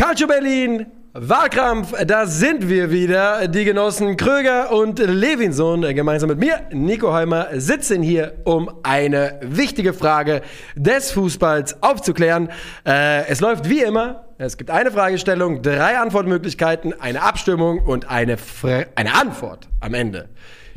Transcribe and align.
Calcio 0.00 0.26
Berlin, 0.26 0.86
Wahlkampf, 1.12 1.92
da 2.06 2.24
sind 2.24 2.70
wir 2.70 2.90
wieder. 2.90 3.46
Die 3.48 3.66
Genossen 3.66 4.16
Kröger 4.16 4.72
und 4.72 4.98
Levinson 4.98 5.82
gemeinsam 5.94 6.30
mit 6.30 6.38
mir, 6.38 6.62
Nico 6.72 7.12
Heimer, 7.12 7.48
sitzen 7.52 8.02
hier, 8.02 8.38
um 8.44 8.70
eine 8.82 9.38
wichtige 9.42 9.92
Frage 9.92 10.40
des 10.74 11.10
Fußballs 11.12 11.82
aufzuklären. 11.82 12.48
Äh, 12.86 13.26
es 13.26 13.42
läuft 13.42 13.68
wie 13.68 13.82
immer. 13.82 14.24
Es 14.38 14.56
gibt 14.56 14.70
eine 14.70 14.90
Fragestellung, 14.90 15.60
drei 15.60 15.98
Antwortmöglichkeiten, 15.98 16.98
eine 16.98 17.20
Abstimmung 17.20 17.80
und 17.80 18.08
eine, 18.08 18.38
Fre 18.38 18.86
eine 18.94 19.14
Antwort 19.14 19.68
am 19.80 19.92
Ende, 19.92 20.30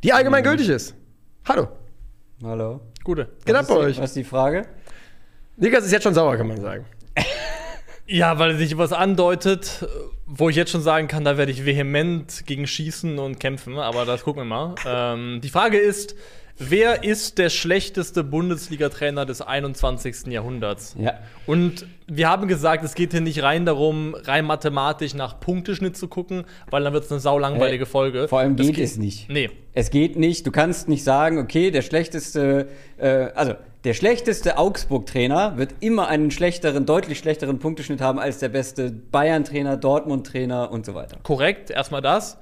die 0.03 0.11
allgemein 0.11 0.43
gültig 0.43 0.67
ist. 0.67 0.95
Hallo. 1.47 1.69
Hallo. 2.43 2.81
Gute. 3.05 3.29
Was 3.45 3.53
bei 3.53 3.59
ist 3.61 3.69
die- 3.69 3.73
euch. 3.77 3.97
Was 3.99 4.09
ist 4.09 4.15
die 4.17 4.25
Frage? 4.25 4.63
Niklas 5.55 5.85
ist 5.85 5.93
jetzt 5.93 6.03
schon 6.03 6.13
sauer, 6.13 6.35
kann 6.35 6.47
man 6.47 6.59
sagen. 6.59 6.83
Ja, 8.05 8.37
weil 8.37 8.57
sich 8.57 8.77
was 8.77 8.91
andeutet, 8.91 9.87
wo 10.25 10.49
ich 10.49 10.55
jetzt 10.55 10.71
schon 10.71 10.81
sagen 10.81 11.07
kann, 11.07 11.23
da 11.23 11.37
werde 11.37 11.51
ich 11.51 11.65
vehement 11.65 12.45
gegen 12.45 12.67
schießen 12.67 13.17
und 13.17 13.39
kämpfen, 13.39 13.77
aber 13.77 14.05
das 14.05 14.23
gucken 14.23 14.41
wir 14.41 14.45
mal. 14.45 14.75
Ähm, 14.85 15.39
die 15.41 15.49
Frage 15.49 15.77
ist, 15.77 16.15
wer 16.57 17.05
ist 17.05 17.37
der 17.37 17.49
schlechteste 17.49 18.25
Bundesliga-Trainer 18.25 19.25
des 19.25 19.41
21. 19.41 20.27
Jahrhunderts? 20.27 20.95
Ja. 20.99 21.13
Und 21.45 21.85
wir 22.07 22.29
haben 22.29 22.49
gesagt, 22.49 22.83
es 22.83 22.93
geht 22.93 23.11
hier 23.11 23.21
nicht 23.21 23.41
rein 23.41 23.65
darum, 23.65 24.15
rein 24.15 24.45
mathematisch 24.45 25.13
nach 25.13 25.39
Punkteschnitt 25.39 25.95
zu 25.95 26.09
gucken, 26.09 26.43
weil 26.69 26.83
dann 26.83 26.91
wird 26.91 27.05
es 27.05 27.11
eine 27.11 27.21
saulangweilige 27.21 27.85
Hey, 27.85 27.91
Folge. 27.91 28.27
Vor 28.27 28.39
allem 28.39 28.57
Das 28.57 28.67
geht 28.67 28.79
es 28.79 28.97
nicht. 28.97 29.29
Nee. 29.29 29.49
Es 29.73 29.91
geht 29.91 30.17
nicht. 30.17 30.45
Du 30.45 30.51
kannst 30.51 30.89
nicht 30.89 31.05
sagen, 31.05 31.39
okay, 31.39 31.71
der 31.71 31.81
schlechteste, 31.81 32.67
äh, 32.97 33.29
also 33.33 33.53
der 33.83 33.93
schlechteste 33.93 34.57
Augsburg-Trainer 34.57 35.57
wird 35.57 35.75
immer 35.81 36.07
einen 36.07 36.31
schlechteren, 36.31 36.85
deutlich 36.85 37.17
schlechteren 37.19 37.59
Punkteschnitt 37.59 37.99
haben 38.01 38.17
als 38.19 38.39
der 38.39 38.49
beste 38.49 38.91
Bayern-Trainer, 38.91 39.77
Dortmund-Trainer 39.77 40.71
und 40.71 40.85
so 40.85 40.93
weiter. 40.95 41.17
Korrekt, 41.23 41.69
erstmal 41.69 42.01
das. 42.01 42.37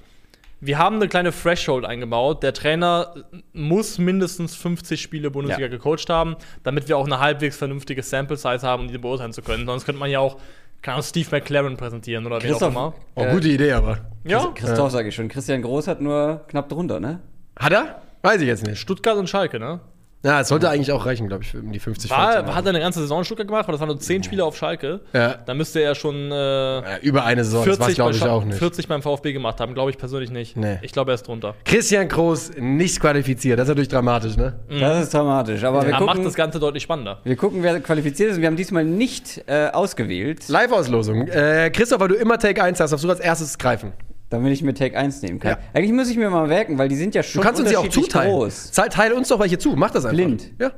Wir 0.59 0.78
haben 0.78 0.98
eine 0.98 1.08
kleine 1.08 1.31
Threshold 1.31 1.86
eingebaut. 1.86 2.44
Der 2.44 2.53
Trainer 2.53 3.16
muss 3.53 3.98
mindestens 3.98 4.56
50 4.56 5.02
Spiele 5.02 5.31
Bundesliga 5.31 5.66
Ja. 5.67 5.72
gecoacht 5.75 6.08
haben, 6.09 6.36
damit 6.61 6.88
wir 6.88 6.98
auch 6.98 7.06
eine 7.08 7.20
halbwegs 7.20 7.58
vernünftige 7.58 8.03
Sample 8.03 8.38
Size 8.38 8.61
haben, 8.61 8.83
um 8.83 8.88
die 8.92 9.00
beurteilen 9.00 9.33
zu 9.33 9.42
können. 9.42 9.66
Sonst 9.66 9.86
könnte 9.86 10.00
man 10.00 10.11
ja 10.11 10.20
auch, 10.20 10.38
Ahnung, 10.86 11.02
Steve 11.02 11.28
McLaren 11.31 11.78
präsentieren 11.78 12.28
oder 12.28 12.36
wen 12.44 12.50
auch 12.53 12.59
Christoph, 12.59 12.72
immer. 12.73 12.94
Oh, 13.16 13.23
Äh, 13.23 13.31
gute 13.33 13.48
Idee, 13.48 13.72
aber. 13.72 13.98
Ja, 14.23 14.52
Christoph 14.53 14.92
sage 14.92 15.09
ich 15.09 15.16
schon. 15.16 15.28
Christian 15.30 15.64
Groß 15.64 15.88
hat 15.88 16.00
nur 16.02 16.42
knapp 16.48 16.70
drunter, 16.70 17.00
ne? 17.00 17.20
Hat 17.58 17.73
er? 17.73 18.02
Weiß 18.22 18.39
ich 18.42 18.48
jetzt 18.48 18.64
nicht. 18.66 18.80
Stuttgart 18.80 19.17
und 19.17 19.28
Schalke, 19.28 19.59
ne? 19.59 19.80
Ja, 20.23 20.39
es 20.41 20.50
sollte 20.50 20.69
eigentlich 20.69 20.91
auch 20.91 21.05
reichen, 21.05 21.27
glaube 21.27 21.44
ich, 21.44 21.55
um 21.55 21.72
die 21.72 21.80
50 21.80 22.11
voll 22.11 22.17
zu 22.19 22.23
War, 22.23 22.44
machen. 22.44 22.55
hat 22.55 22.66
er 22.66 22.69
eine 22.69 22.80
ganze 22.80 23.00
Saison 23.00 23.19
in 23.19 23.25
Stuttgart 23.25 23.47
gemacht, 23.47 23.67
weil 23.67 23.72
das 23.73 23.80
waren 23.80 23.88
nur 23.89 24.00
10 24.00 24.22
Spiele 24.23 24.45
auf 24.45 24.55
Schalke. 24.55 25.00
Ja. 25.14 25.36
Da 25.45 25.53
müsste 25.55 25.80
er 25.81 25.95
schon 25.95 26.31
äh, 26.31 26.36
Ja, 26.36 26.97
über 27.02 27.23
eine 27.25 27.44
Saison, 27.44 27.66
das 27.66 27.77
40, 27.77 27.81
war 27.81 27.94
glaube 28.11 28.19
bei 28.19 28.25
ich 28.25 28.31
auch 28.31 28.44
nicht. 28.45 28.59
40 28.59 28.88
beim 28.88 29.02
VfB 29.02 29.33
gemacht 29.33 29.59
haben, 29.59 29.73
glaube 29.73 29.89
ich 29.89 29.97
persönlich 29.97 30.30
nicht. 30.30 30.55
Nee. 30.55 30.77
Ich 30.83 30.92
glaube, 30.92 31.11
er 31.11 31.16
ist 31.16 31.27
drunter. 31.27 31.55
Christian 31.66 32.08
Groß 32.08 32.52
nicht 32.59 32.99
qualifiziert, 32.99 33.58
das 33.58 33.64
ist 33.64 33.69
natürlich 33.69 33.89
dramatisch, 33.89 34.38
ne? 34.38 34.59
Das 34.69 35.03
ist 35.03 35.14
dramatisch. 35.14 35.64
Aber 35.64 35.81
wir 35.81 35.88
Er 35.94 35.99
macht 35.99 36.09
gucken, 36.09 36.23
das 36.25 36.36
Ganze 36.36 36.59
deutlich 36.59 36.83
spannender. 36.83 37.19
wir 37.23 37.36
gucken, 37.36 37.64
wer 37.64 37.80
qualifiziert 37.80 38.31
ist. 38.31 38.39
Wir 38.39 38.45
haben 38.47 38.55
diesmal 38.55 38.83
nicht 38.86 39.44
äh, 39.47 39.69
ausgewählt, 39.69 40.47
Live-Auslosung. 40.49 41.27
Äh, 41.30 41.72
Christoph, 41.72 41.99
weil 41.99 42.09
du 42.09 42.16
immer 42.16 42.38
Take 42.38 42.61
1 42.61 42.80
hast, 42.80 42.92
darfst 42.92 43.03
du 43.03 43.09
als 43.09 43.19
erstes 43.19 43.58
greifen. 43.58 43.94
Damit 44.32 44.52
ich 44.54 44.64
mir 44.64 44.74
Take 44.74 44.98
1 44.98 45.22
nehmen 45.22 45.40
kann. 45.40 45.52
Ja. 45.52 45.58
Eigentlich 45.74 45.92
muss 45.92 46.10
ich 46.10 46.18
mir 46.18 46.30
mal 46.32 46.48
merken, 46.48 46.78
weil 46.80 46.88
die 46.90 46.96
sind 46.96 47.14
ja 47.14 47.22
Du 47.22 47.28
schon 47.28 47.44
kannst 47.44 47.62
uns 47.62 47.70
ja 47.70 47.78
auch 47.78 47.84
unterschiedlich 47.84 48.12
zuteilen. 48.12 48.32
groß. 48.32 48.72
Teil, 48.72 48.90
teile 48.90 49.16
uns 49.16 49.28
doch 49.28 49.40
welche 49.40 49.60
zu, 49.60 49.76
mach 49.76 49.92
das 49.92 50.06
einfach. 50.06 50.16
Blind. 50.16 50.52
Ja. 50.60 50.72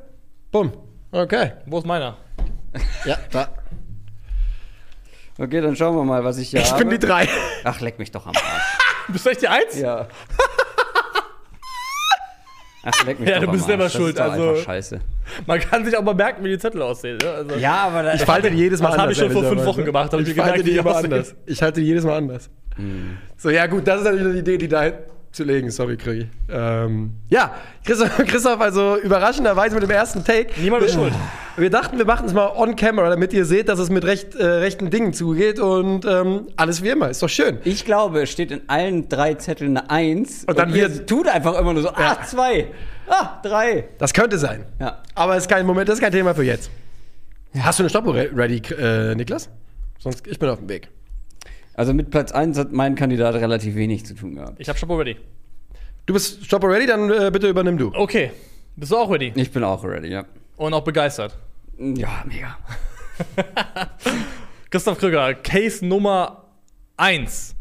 Bumm. 0.52 0.74
Okay. 1.12 1.54
Wo 1.66 1.78
ist 1.78 1.86
meiner? 1.86 2.18
Ja, 3.06 3.18
da. 3.32 3.50
Okay, 5.38 5.62
dann 5.62 5.76
schauen 5.76 5.96
wir 5.96 6.04
mal, 6.04 6.24
was 6.24 6.38
ich 6.38 6.50
hier 6.50 6.60
Ich 6.62 6.72
habe. 6.72 6.86
bin 6.86 6.90
die 6.90 7.00
drei. 7.00 7.28
Ach, 7.64 7.80
leck 7.82 7.98
mich 8.00 8.12
doch 8.12 8.26
am 8.26 8.34
Arsch. 8.36 8.78
Bist 9.10 9.26
du 9.26 9.30
echt 9.30 9.42
die 9.42 9.48
Eins? 9.48 9.80
Ja. 9.80 10.08
Ach, 12.86 13.06
leck 13.06 13.20
mich 13.20 13.30
Ja, 13.30 13.40
doch 13.40 13.46
du 13.46 13.52
bist 13.54 13.66
selber 13.66 13.84
Arsch. 13.86 13.94
Das 13.94 14.02
schuld, 14.02 14.10
Ist 14.16 14.20
doch 14.20 14.32
also- 14.32 14.56
scheiße. 14.58 15.00
Man 15.48 15.60
kann 15.60 15.86
sich 15.86 15.96
auch 15.98 16.04
mal 16.04 16.14
merken, 16.14 16.44
wie 16.44 16.50
die 16.50 16.58
Zettel 16.58 16.82
aussehen. 16.82 17.18
Ne? 17.18 17.30
Also, 17.30 17.56
Ja, 17.56 17.76
aber 17.88 18.04
da, 18.04 18.14
Ich 18.14 18.22
falte 18.24 18.52
die 18.52 18.58
jedes 18.58 18.82
Mal 18.82 18.90
Das 18.90 19.00
anders. 19.00 19.18
hab 19.18 19.26
ich 19.28 19.34
schon 19.34 19.42
vor 19.44 19.50
fünf. 19.52 19.66
Wochen 19.66 19.86
gemacht, 19.86 20.14
ich 20.14 20.28
ich 20.30 20.36
falte 20.36 20.64
die 20.64 20.76
immer 20.78 20.96
anders. 20.96 21.36
Ich 21.46 21.62
halte 21.64 21.80
die 21.80 21.88
jedes 21.88 22.04
Mal 22.04 22.18
anders. 22.18 22.50
Hm. 22.76 23.18
So, 23.38 23.50
ja 23.50 23.68
gut, 23.68 23.88
das 23.88 24.00
ist 24.00 24.04
natürlich 24.06 24.28
eine 24.28 24.40
Idee, 24.40 24.58
die 24.58 24.68
da 24.68 24.92
zu 25.34 25.44
legen. 25.44 25.70
Sorry, 25.72 25.98
Krögi. 25.98 26.30
Ähm, 26.50 27.14
ja, 27.30 27.54
Christoph, 27.84 28.16
Christoph, 28.28 28.62
also 28.62 28.98
überraschenderweise 28.98 29.76
mit 29.76 29.84
dem 29.84 29.90
ersten 29.92 30.24
Take. 30.24 30.52
Niemand 30.62 30.84
ist 30.84 30.96
wir, 30.96 31.04
schuld. 31.10 31.14
Wir 31.58 31.70
dachten, 31.70 31.98
wir 31.98 32.06
machen 32.06 32.26
es 32.28 32.34
mal 32.34 32.48
on 32.56 32.76
camera, 32.76 33.10
damit 33.10 33.34
ihr 33.34 33.46
seht, 33.46 33.68
dass 33.70 33.80
es 33.80 33.90
mit 33.90 34.06
recht, 34.06 34.36
äh, 34.36 34.46
rechten 34.46 34.90
Dingen 34.90 35.14
zugeht 35.14 35.60
und 35.60 36.06
ähm, 36.06 36.48
alles 36.56 36.82
wie 36.84 36.90
immer. 36.90 37.10
Ist 37.10 37.22
doch 37.22 37.30
schön. 37.30 37.58
ich 37.64 37.84
glaube, 37.86 38.22
es 38.24 38.30
steht 38.32 38.52
in 38.52 38.62
allen 38.70 39.10
drei 39.10 39.34
Zetteln 39.36 39.76
eine 39.78 39.90
Eins. 39.90 40.46
Und 40.46 40.58
dann 40.58 40.70
ihr 40.74 40.90
wird- 40.94 41.10
tut 41.10 41.28
einfach 41.28 41.60
immer 41.60 41.74
nur 41.74 41.82
so, 41.84 41.90
Ja. 41.90 42.18
ah, 42.20 42.24
zwei, 42.26 42.68
ah, 43.10 43.40
drei. 43.44 43.86
Das 43.98 44.14
könnte 44.14 44.38
sein. 44.38 44.66
Ja. 44.80 45.02
Aber 45.16 45.36
es 45.36 45.44
ist 45.44 45.50
kein 45.50 45.66
Moment, 45.66 45.90
das 45.90 45.96
ist 45.96 46.02
kein 46.02 46.12
Thema 46.12 46.34
für 46.34 46.44
jetzt. 46.44 46.70
Hast 47.60 47.78
du 47.80 47.84
eine 47.84 47.90
Stoppuhr 47.90 48.16
re- 48.16 48.30
ready, 48.36 48.62
äh, 48.80 49.14
Niklas? 49.16 49.50
Sonst, 50.00 50.26
ich 50.28 50.40
bin 50.40 50.50
auf 50.50 50.60
dem 50.60 50.70
Weg. 50.70 50.90
Also 51.76 51.94
mit 51.94 52.12
Platz 52.12 52.32
1 52.32 52.58
hat 52.58 52.72
mein 52.72 52.96
Kandidat 52.96 53.36
relativ 53.36 53.76
wenig 53.76 54.06
zu 54.06 54.16
tun 54.16 54.36
gehabt. 54.36 54.60
Ich 54.60 54.70
hab 54.70 54.78
schon 54.78 54.92
ready. 54.92 55.18
Du 56.06 56.14
bist 56.14 56.46
Stoppuhr 56.46 56.70
ready, 56.70 56.86
dann 56.86 57.10
äh, 57.10 57.32
bitte 57.32 57.48
übernimm 57.48 57.78
du. 57.78 57.92
Okay. 57.94 58.32
Bist 58.76 58.92
du 58.92 58.98
auch 58.98 59.10
ready? 59.10 59.32
Ich 59.36 59.52
bin 59.52 59.64
auch 59.64 59.84
ready, 59.84 60.10
ja. 60.10 60.26
Und 60.58 60.74
auch 60.74 60.84
begeistert. 60.84 61.38
Ja, 61.78 62.24
mega. 62.26 62.58
Christoph 64.70 65.00
Krüger, 65.00 65.34
Case 65.36 65.86
Nummer 65.86 66.46
1 66.98 67.56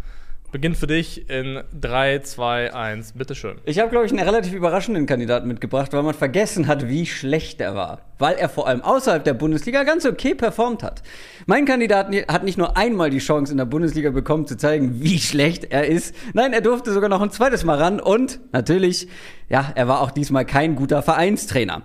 beginnt 0.53 0.77
für 0.77 0.87
dich 0.87 1.28
in 1.31 1.62
3, 1.81 2.21
2, 2.21 2.75
1. 2.75 3.12
Bitteschön. 3.12 3.56
Ich 3.65 3.78
habe, 3.78 3.91
glaube 3.91 4.06
ich, 4.06 4.12
einen 4.12 4.21
relativ 4.21 4.53
überraschenden 4.53 5.06
Kandidaten 5.06 5.49
mitgebracht, 5.49 5.93
weil 5.95 6.03
man 6.03 6.15
vergessen 6.15 6.67
hat, 6.69 6.89
wie 6.89 7.06
schlecht 7.06 7.61
er 7.61 7.75
war. 7.75 8.03
Weil 8.22 8.37
er 8.37 8.49
vor 8.49 8.69
allem 8.69 8.83
außerhalb 8.83 9.25
der 9.25 9.34
Bundesliga 9.34 9.83
ganz 9.83 10.06
okay 10.06 10.37
performt 10.37 10.84
hat. 10.84 11.03
Mein 11.47 11.65
Kandidat 11.65 12.06
hat 12.28 12.44
nicht 12.44 12.56
nur 12.56 12.77
einmal 12.77 13.10
die 13.10 13.19
Chance 13.19 13.50
in 13.50 13.59
der 13.59 13.65
Bundesliga 13.65 14.10
bekommen, 14.10 14.47
zu 14.47 14.56
zeigen, 14.56 15.03
wie 15.03 15.19
schlecht 15.19 15.72
er 15.72 15.88
ist. 15.88 16.15
Nein, 16.33 16.53
er 16.53 16.60
durfte 16.60 16.93
sogar 16.93 17.09
noch 17.09 17.21
ein 17.21 17.33
zweites 17.33 17.65
Mal 17.65 17.78
ran. 17.78 17.99
Und 17.99 18.38
natürlich, 18.53 19.09
ja, 19.49 19.72
er 19.75 19.88
war 19.88 20.03
auch 20.03 20.12
diesmal 20.12 20.47
kein 20.47 20.77
guter 20.77 21.03
Vereinstrainer. 21.03 21.83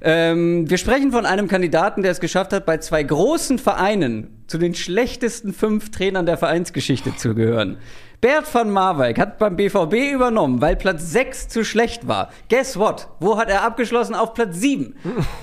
Ähm, 0.00 0.70
wir 0.70 0.78
sprechen 0.78 1.10
von 1.10 1.26
einem 1.26 1.48
Kandidaten, 1.48 2.02
der 2.02 2.12
es 2.12 2.20
geschafft 2.20 2.52
hat, 2.52 2.66
bei 2.66 2.78
zwei 2.78 3.02
großen 3.02 3.58
Vereinen 3.58 4.44
zu 4.46 4.58
den 4.58 4.76
schlechtesten 4.76 5.52
fünf 5.52 5.90
Trainern 5.90 6.24
der 6.24 6.36
Vereinsgeschichte 6.36 7.16
zu 7.16 7.34
gehören. 7.34 7.78
Bert 8.20 8.52
van 8.54 8.70
Marwijk 8.70 9.18
hat 9.18 9.38
beim 9.38 9.56
BVB 9.56 10.12
übernommen, 10.12 10.60
weil 10.60 10.76
Platz 10.76 11.10
6 11.10 11.48
zu 11.48 11.64
schlecht 11.64 12.06
war. 12.06 12.28
Guess 12.50 12.78
what? 12.78 13.08
Wo 13.18 13.38
hat 13.38 13.48
er 13.48 13.62
abgeschlossen? 13.62 14.14
Auf 14.14 14.34
Platz 14.34 14.58
7. 14.58 14.94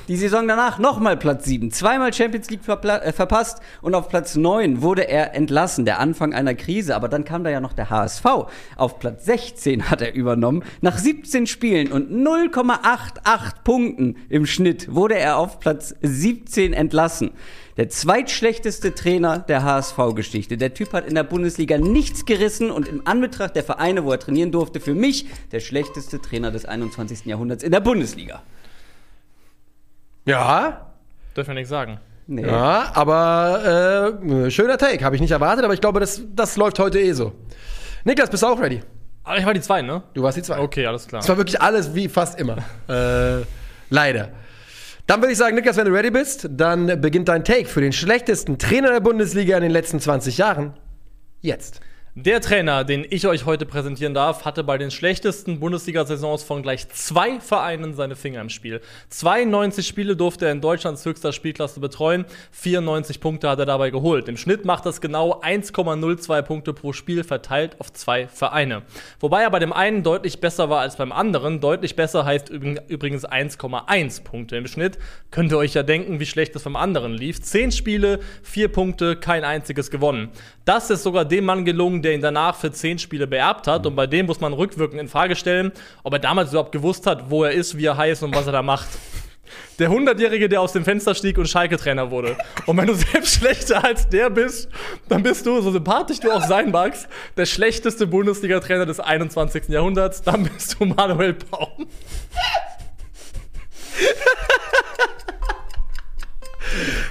Die 0.08 0.16
Saison 0.16 0.48
danach 0.48 0.78
nochmal 0.78 1.18
Platz 1.18 1.46
7. 1.46 1.72
Zweimal 1.72 2.14
Champions 2.14 2.52
League 2.52 2.62
verpla- 2.64 3.00
äh, 3.02 3.14
verpasst 3.14 3.62
und 3.82 3.96
auf 3.96 4.10
Platz 4.10 4.36
9 4.36 4.84
wurde 4.84 5.08
er 5.10 5.34
entlassen. 5.34 5.86
Der 5.86 6.00
Anfang 6.00 6.36
einer 6.36 6.54
Krise. 6.54 6.96
Aber 6.96 7.08
dann 7.10 7.24
kam 7.26 7.44
da 7.44 7.50
ja 7.50 7.62
noch 7.62 7.74
der 7.74 7.90
HSV. 7.90 8.26
Auf 8.76 9.00
Platz 9.00 9.26
16 9.26 9.90
hat 9.90 10.04
er 10.04 10.14
übernommen. 10.14 10.64
Nach 10.82 11.00
17 11.00 11.48
Spielen 11.48 11.92
und 11.92 12.12
0,88 12.12 13.54
Punkten 13.64 14.18
im 14.30 14.46
Schnitt 14.46 14.94
wurde 14.94 15.18
er 15.18 15.38
auf 15.38 15.59
Platz 15.59 15.96
17 16.04 16.74
entlassen. 16.74 17.32
Der 17.78 17.90
zweitschlechteste 17.90 18.96
Trainer 18.96 19.40
der 19.40 19.64
HSV-Geschichte. 19.64 20.58
Der 20.58 20.74
Typ 20.74 20.94
hat 20.94 21.06
in 21.06 21.16
der 21.16 21.24
Bundesliga 21.24 21.78
nichts 21.78 22.26
gerissen 22.26 22.72
und 22.72 22.88
im 22.88 23.04
Anbetracht 23.06 23.56
der 23.56 23.64
Vereine, 23.64 24.04
wo 24.04 24.12
er 24.12 24.20
trainieren 24.20 24.52
durfte, 24.52 24.80
für 24.80 24.96
mich 24.96 25.28
der 25.52 25.60
schlechteste 25.60 26.20
Trainer 26.20 26.52
des 26.52 26.66
21. 26.66 27.26
Jahrhunderts 27.26 27.64
in 27.64 27.72
der 27.72 27.82
Bundesliga. 27.82 28.42
Ja, 30.26 30.88
Dürfen 31.38 31.52
wir 31.52 31.56
nichts 31.56 31.70
sagen. 31.70 32.00
Nee. 32.26 32.41
ja, 32.41 32.91
aber 32.96 34.12
äh, 34.26 34.52
schöner 34.52 34.80
Take. 34.80 35.06
Habe 35.06 35.16
ich 35.16 35.22
nicht 35.22 35.32
erwartet, 35.32 35.64
aber 35.64 35.76
ich 35.76 35.82
glaube, 35.82 36.00
das, 36.00 36.23
das 36.35 36.58
läuft 36.58 36.80
heute 36.80 37.00
eh 37.00 37.14
so. 37.14 37.32
Niklas, 38.03 38.32
bist 38.32 38.41
du 38.41 38.47
auch 38.47 38.59
ready? 38.59 38.82
Aber 39.23 39.38
ich 39.38 39.46
war 39.46 39.53
die 39.53 39.62
2, 39.62 39.84
ne? 39.84 40.02
Du 40.16 40.23
warst 40.23 40.38
die 40.38 40.41
zwei. 40.41 40.59
Okay, 40.59 40.88
alles 40.88 41.08
klar. 41.08 41.22
Es 41.22 41.30
war 41.30 41.38
wirklich 41.38 41.62
alles 41.62 41.94
wie 41.94 42.09
fast 42.09 42.40
immer. 42.40 42.58
äh, 42.90 43.46
leider. 43.90 44.30
Dann 45.08 45.22
würde 45.22 45.32
ich 45.32 45.38
sagen, 45.38 45.56
Niklas, 45.56 45.78
wenn 45.78 45.86
du 45.86 45.94
ready 45.94 46.12
bist, 46.12 46.50
dann 46.52 47.00
beginnt 47.00 47.30
dein 47.30 47.46
Take 47.46 47.66
für 47.66 47.80
den 47.80 47.94
schlechtesten 47.94 48.58
Trainer 48.58 48.92
der 48.92 49.00
Bundesliga 49.00 49.56
in 49.56 49.64
den 49.64 49.72
letzten 49.72 50.02
20 50.02 50.38
Jahren. 50.38 50.74
Jetzt. 51.40 51.80
Der 52.19 52.41
Trainer, 52.41 52.84
den 52.84 53.05
ich 53.08 53.28
euch 53.28 53.46
heute 53.46 53.67
präsentieren 53.67 54.16
darf, 54.16 54.43
hatte 54.43 54.64
bei 54.64 54.79
den 54.79 54.90
schlechtesten 54.90 55.59
Bundesliga-Saisons 55.59 56.41
von 56.41 56.64
gleich 56.64 56.90
zwei 56.90 57.40
Vereinen 57.40 57.93
seine 57.93 58.16
Finger 58.16 58.41
im 58.41 58.49
Spiel. 58.49 58.81
92 59.09 59.85
Spiele 59.85 60.16
durfte 60.16 60.47
er 60.47 60.52
in 60.52 60.59
Deutschlands 60.59 61.05
höchster 61.05 61.31
Spielklasse 61.31 61.79
betreuen, 61.79 62.25
94 62.53 63.19
Punkte 63.19 63.47
hat 63.47 63.59
er 63.59 63.67
dabei 63.67 63.91
geholt. 63.91 64.28
Im 64.29 64.37
Schnitt 64.37 64.66
macht 64.66 64.87
das 64.87 64.99
genau 64.99 65.41
1,02 65.41 66.41
Punkte 66.41 66.73
pro 66.73 66.91
Spiel 66.91 67.23
verteilt 67.23 67.75
auf 67.79 67.93
zwei 67.93 68.28
Vereine. 68.28 68.81
Wobei 69.20 69.43
er 69.43 69.52
bei 69.52 69.59
dem 69.59 69.72
einen 69.72 70.02
deutlich 70.02 70.41
besser 70.41 70.72
war 70.72 70.81
als 70.81 70.96
beim 70.96 71.11
anderen. 71.11 71.59
Deutlich 71.59 71.96
besser 71.96 72.25
heißt 72.25 72.49
übrigens 72.49 73.28
1,1 73.28 74.23
Punkte 74.23 74.58
im 74.58 74.66
Schnitt. 74.66 74.97
Könnt 75.29 75.52
ihr 75.52 75.59
euch 75.59 75.75
ja 75.75 75.84
denken, 75.84 76.20
wie 76.20 76.25
schlecht 76.25 76.55
es 76.55 76.63
beim 76.63 76.78
anderen 76.78 77.13
lief. 77.13 77.43
Zehn 77.43 77.72
Spiele, 77.72 78.22
vier 78.41 78.70
Punkte, 78.70 79.17
kein 79.17 79.43
einziges 79.43 79.91
gewonnen. 79.91 80.29
Das 80.66 80.90
ist 80.90 81.03
sogar 81.03 81.23
dem 81.23 81.46
Mann 81.46 81.63
gelungen, 81.63 82.02
der 82.08 82.16
ihn 82.16 82.22
danach 82.22 82.56
für 82.56 82.72
zehn 82.72 82.98
Spiele 83.00 83.28
beerbt 83.28 83.68
hat. 83.68 83.86
Und 83.86 83.96
bei 83.98 84.08
dem 84.08 84.28
muss 84.28 84.40
man 84.40 84.54
rückwirkend 84.54 85.02
in 85.02 85.09
Frage 85.09 85.36
stellen, 85.36 85.74
ob 86.04 86.14
er 86.14 86.20
damals 86.20 86.52
überhaupt 86.52 86.72
gewusst 86.72 87.06
hat, 87.06 87.30
wo 87.30 87.44
er 87.44 87.52
ist, 87.52 87.78
wie 87.78 87.86
er 87.86 87.98
heißt 87.98 88.24
und 88.24 88.34
was 88.34 88.46
er 88.46 88.54
da 88.54 88.62
macht. 88.62 88.88
Der 89.78 89.90
Hundertjährige, 89.90 90.48
der 90.48 90.62
aus 90.62 90.72
dem 90.72 90.86
Fenster 90.86 91.14
stieg 91.16 91.38
und 91.38 91.48
Schalke-Trainer 91.48 92.09
wurde. 92.09 92.38
Und 92.66 92.78
wenn 92.78 92.88
du 92.88 92.96
selbst 92.96 93.36
schlechter 93.36 93.84
als 93.84 94.08
der 94.08 94.30
bist, 94.30 94.70
dann 95.09 95.22
bist 95.22 95.46
du, 95.46 95.62
so 95.62 95.72
sympathisch 95.72 96.22
du 96.22 96.32
auch 96.32 96.46
sein 96.46 96.72
magst, 96.72 97.09
der 97.36 97.46
schlechteste 97.46 98.08
Bundesliga-Trainer 98.08 98.86
des 98.86 99.02
21. 99.02 99.68
Jahrhunderts. 99.68 100.22
Dann 100.22 100.44
bist 100.44 100.78
du 100.80 100.86
Manuel 100.86 101.34
Baum. 101.34 101.88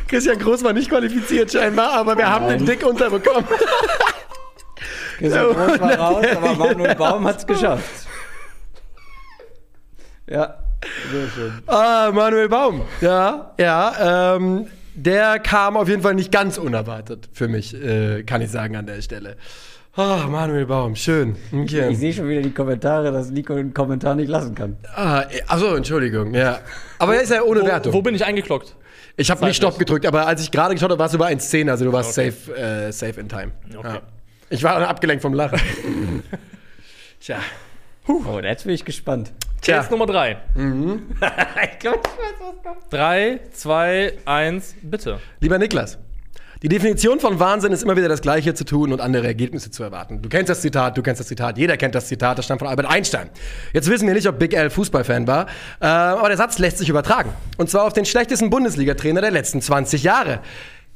Christian 0.09 0.39
Groß 0.39 0.65
war 0.65 0.73
nicht 0.73 0.89
qualifiziert 0.89 1.53
scheinbar, 1.53 1.93
aber 1.93 2.17
wir 2.17 2.29
haben 2.29 2.49
den 2.49 2.65
dick 2.65 2.87
unterbekommen. 2.87 3.45
Christian 5.19 5.47
Groß 5.47 5.81
war 5.81 5.95
raus, 5.99 6.25
aber 6.37 6.55
Manuel 6.55 6.95
Baum 6.95 7.27
hat 7.27 7.39
es 7.39 7.47
geschafft. 7.47 8.07
Ja, 10.29 10.57
sehr 11.13 11.29
schön. 11.29 11.53
Ah, 11.67 12.11
Manuel 12.13 12.49
Baum. 12.49 12.83
Ja, 13.01 13.53
ja. 13.59 14.37
Ähm, 14.37 14.67
der 14.95 15.39
kam 15.39 15.77
auf 15.77 15.89
jeden 15.89 16.03
Fall 16.03 16.15
nicht 16.15 16.33
ganz 16.33 16.59
unerwartet 16.59 17.29
für 17.33 17.49
mich, 17.49 17.75
äh, 17.75 18.23
kann 18.25 18.41
ich 18.43 18.51
sagen 18.51 18.77
an 18.77 18.87
der 18.87 19.03
Stelle. 19.03 19.37
Ah, 19.95 20.27
Manuel 20.29 20.67
Baum, 20.67 20.95
schön. 20.97 21.37
Okay. 21.53 21.89
Ich 21.91 21.99
sehe 21.99 22.13
schon 22.13 22.29
wieder 22.29 22.43
die 22.43 22.53
Kommentare, 22.53 23.13
dass 23.13 23.31
Nico 23.31 23.55
einen 23.55 23.73
Kommentar 23.73 24.15
nicht 24.15 24.29
lassen 24.29 24.55
kann. 24.55 24.77
Ah, 24.95 25.25
achso, 25.49 25.75
Entschuldigung, 25.75 26.35
ja. 26.35 26.59
Aber 26.99 27.15
er 27.17 27.23
ist 27.23 27.31
ja 27.33 27.43
ohne 27.43 27.63
Wo, 27.63 27.67
Wertung. 27.67 27.93
wo 27.95 28.03
bin 28.03 28.15
ich 28.15 28.25
eingeklockt? 28.25 28.75
ich 29.19 29.31
habe 29.31 29.43
nicht. 29.47 29.57
Stopp 29.57 29.79
gedrückt, 29.79 30.05
aber 30.05 30.27
als 30.27 30.43
ich 30.43 30.51
gerade 30.51 30.75
geschaut 30.75 30.91
habe, 30.91 30.99
warst 30.99 31.15
du 31.15 31.17
über 31.19 31.27
1,10, 31.29 31.71
also 31.71 31.87
du 31.87 31.93
warst 31.93 32.19
Okay. 32.19 32.31
safe, 32.31 32.55
äh, 32.57 32.93
safe 32.93 33.19
in 33.21 33.29
time. 33.31 33.53
Okay. 33.75 33.89
Ja. 33.95 34.03
Ich 34.49 34.63
war 34.63 34.89
abgelenkt 34.89 35.23
vom 35.23 35.35
Lachen. 35.35 35.61
Tja. 37.21 37.39
Oh, 38.07 38.39
jetzt 38.41 38.65
bin 38.65 38.75
ich 38.75 38.85
gespannt. 38.85 39.33
Tja. 39.61 39.79
Case 39.79 39.91
Nummer 39.91 40.07
drei. 40.07 40.39
ich 40.55 41.79
glaube, 41.81 42.01
ich 42.05 42.19
weiß, 42.19 42.35
was 42.39 42.63
kommt. 42.63 42.93
Drei, 42.93 43.41
zwei, 43.53 44.13
eins, 44.25 44.77
bitte. 44.83 45.19
Lieber 45.41 45.59
Niklas, 45.59 45.99
die 46.63 46.69
Definition 46.69 47.21
von 47.21 47.39
Wahnsinn 47.39 47.73
ist 47.73 47.83
immer 47.83 47.97
wieder 47.97 48.09
das 48.09 48.23
Gleiche 48.23 48.55
zu 48.55 48.65
tun 48.65 48.93
und 48.93 49.01
andere 49.01 49.27
Ergebnisse 49.27 49.71
zu 49.71 49.83
erwarten. 49.83 50.23
Du 50.23 50.29
kennst 50.29 50.49
das 50.49 50.63
Zitat, 50.63 50.97
du 50.97 51.03
kennst 51.03 51.21
das 51.21 51.27
Zitat, 51.27 51.59
jeder 51.59 51.77
kennt 51.77 51.95
das 51.95 52.07
Zitat, 52.07 52.39
das 52.39 52.47
stammt 52.47 52.61
von 52.61 52.69
Albert 52.69 52.87
Einstein. 52.87 53.29
Jetzt 53.75 53.91
wissen 53.91 54.07
wir 54.07 54.15
nicht, 54.15 54.27
ob 54.27 54.39
Big 54.39 54.55
L 54.55 54.71
Fußballfan 54.71 55.27
war, 55.27 55.47
äh, 55.81 55.87
aber 55.87 56.29
der 56.29 56.39
Satz 56.39 56.59
lässt 56.59 56.79
sich 56.79 56.89
übertragen. 56.89 57.31
Und 57.59 57.69
zwar 57.69 57.85
auf 57.85 57.93
den 57.93 58.07
schlechtesten 58.07 58.49
Bundesliga-Trainer 58.49 59.21
der 59.21 59.33
letzten 59.33 59.61
20 59.61 60.03
Jahre. 60.03 60.41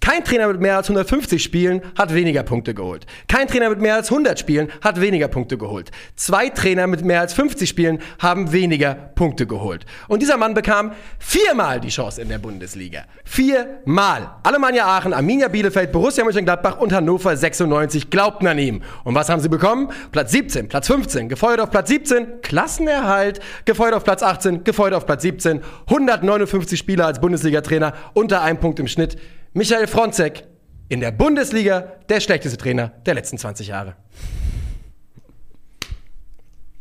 Kein 0.00 0.24
Trainer 0.24 0.48
mit 0.48 0.60
mehr 0.60 0.78
als 0.78 0.88
150 0.88 1.42
Spielen 1.42 1.82
hat 1.96 2.14
weniger 2.14 2.42
Punkte 2.42 2.72
geholt. 2.72 3.04
Kein 3.28 3.46
Trainer 3.48 3.68
mit 3.68 3.80
mehr 3.80 3.96
als 3.96 4.10
100 4.10 4.38
Spielen 4.38 4.72
hat 4.80 4.98
weniger 4.98 5.28
Punkte 5.28 5.58
geholt. 5.58 5.90
Zwei 6.16 6.48
Trainer 6.48 6.86
mit 6.86 7.04
mehr 7.04 7.20
als 7.20 7.34
50 7.34 7.68
Spielen 7.68 7.98
haben 8.18 8.50
weniger 8.50 8.94
Punkte 8.94 9.46
geholt. 9.46 9.84
Und 10.08 10.22
dieser 10.22 10.38
Mann 10.38 10.54
bekam 10.54 10.92
viermal 11.18 11.80
die 11.80 11.90
Chance 11.90 12.22
in 12.22 12.30
der 12.30 12.38
Bundesliga. 12.38 13.04
Viermal. 13.24 14.30
Alemannia 14.42 14.86
Aachen, 14.86 15.12
Arminia 15.12 15.48
Bielefeld, 15.48 15.92
Borussia 15.92 16.24
Mönchengladbach 16.24 16.78
und 16.80 16.94
Hannover 16.94 17.36
96 17.36 18.08
glaubten 18.08 18.46
an 18.46 18.58
ihm. 18.58 18.82
Und 19.04 19.14
was 19.14 19.28
haben 19.28 19.42
sie 19.42 19.50
bekommen? 19.50 19.90
Platz 20.12 20.32
17, 20.32 20.68
Platz 20.68 20.86
15, 20.86 21.28
gefeuert 21.28 21.60
auf 21.60 21.70
Platz 21.70 21.90
17, 21.90 22.40
Klassenerhalt, 22.40 23.40
gefeuert 23.66 23.92
auf 23.92 24.04
Platz 24.04 24.22
18, 24.22 24.64
gefeuert 24.64 24.94
auf 24.94 25.04
Platz 25.04 25.20
17, 25.22 25.60
159 25.88 26.78
Spieler 26.78 27.04
als 27.04 27.20
Bundesliga-Trainer, 27.20 27.92
unter 28.14 28.40
einem 28.40 28.58
Punkt 28.58 28.80
im 28.80 28.88
Schnitt. 28.88 29.18
Michael 29.52 29.88
Fronzek 29.88 30.44
in 30.88 31.00
der 31.00 31.10
Bundesliga 31.10 31.80
der 32.08 32.20
schlechteste 32.20 32.56
Trainer 32.56 32.92
der 33.04 33.14
letzten 33.14 33.36
20 33.36 33.66
Jahre. 33.68 33.96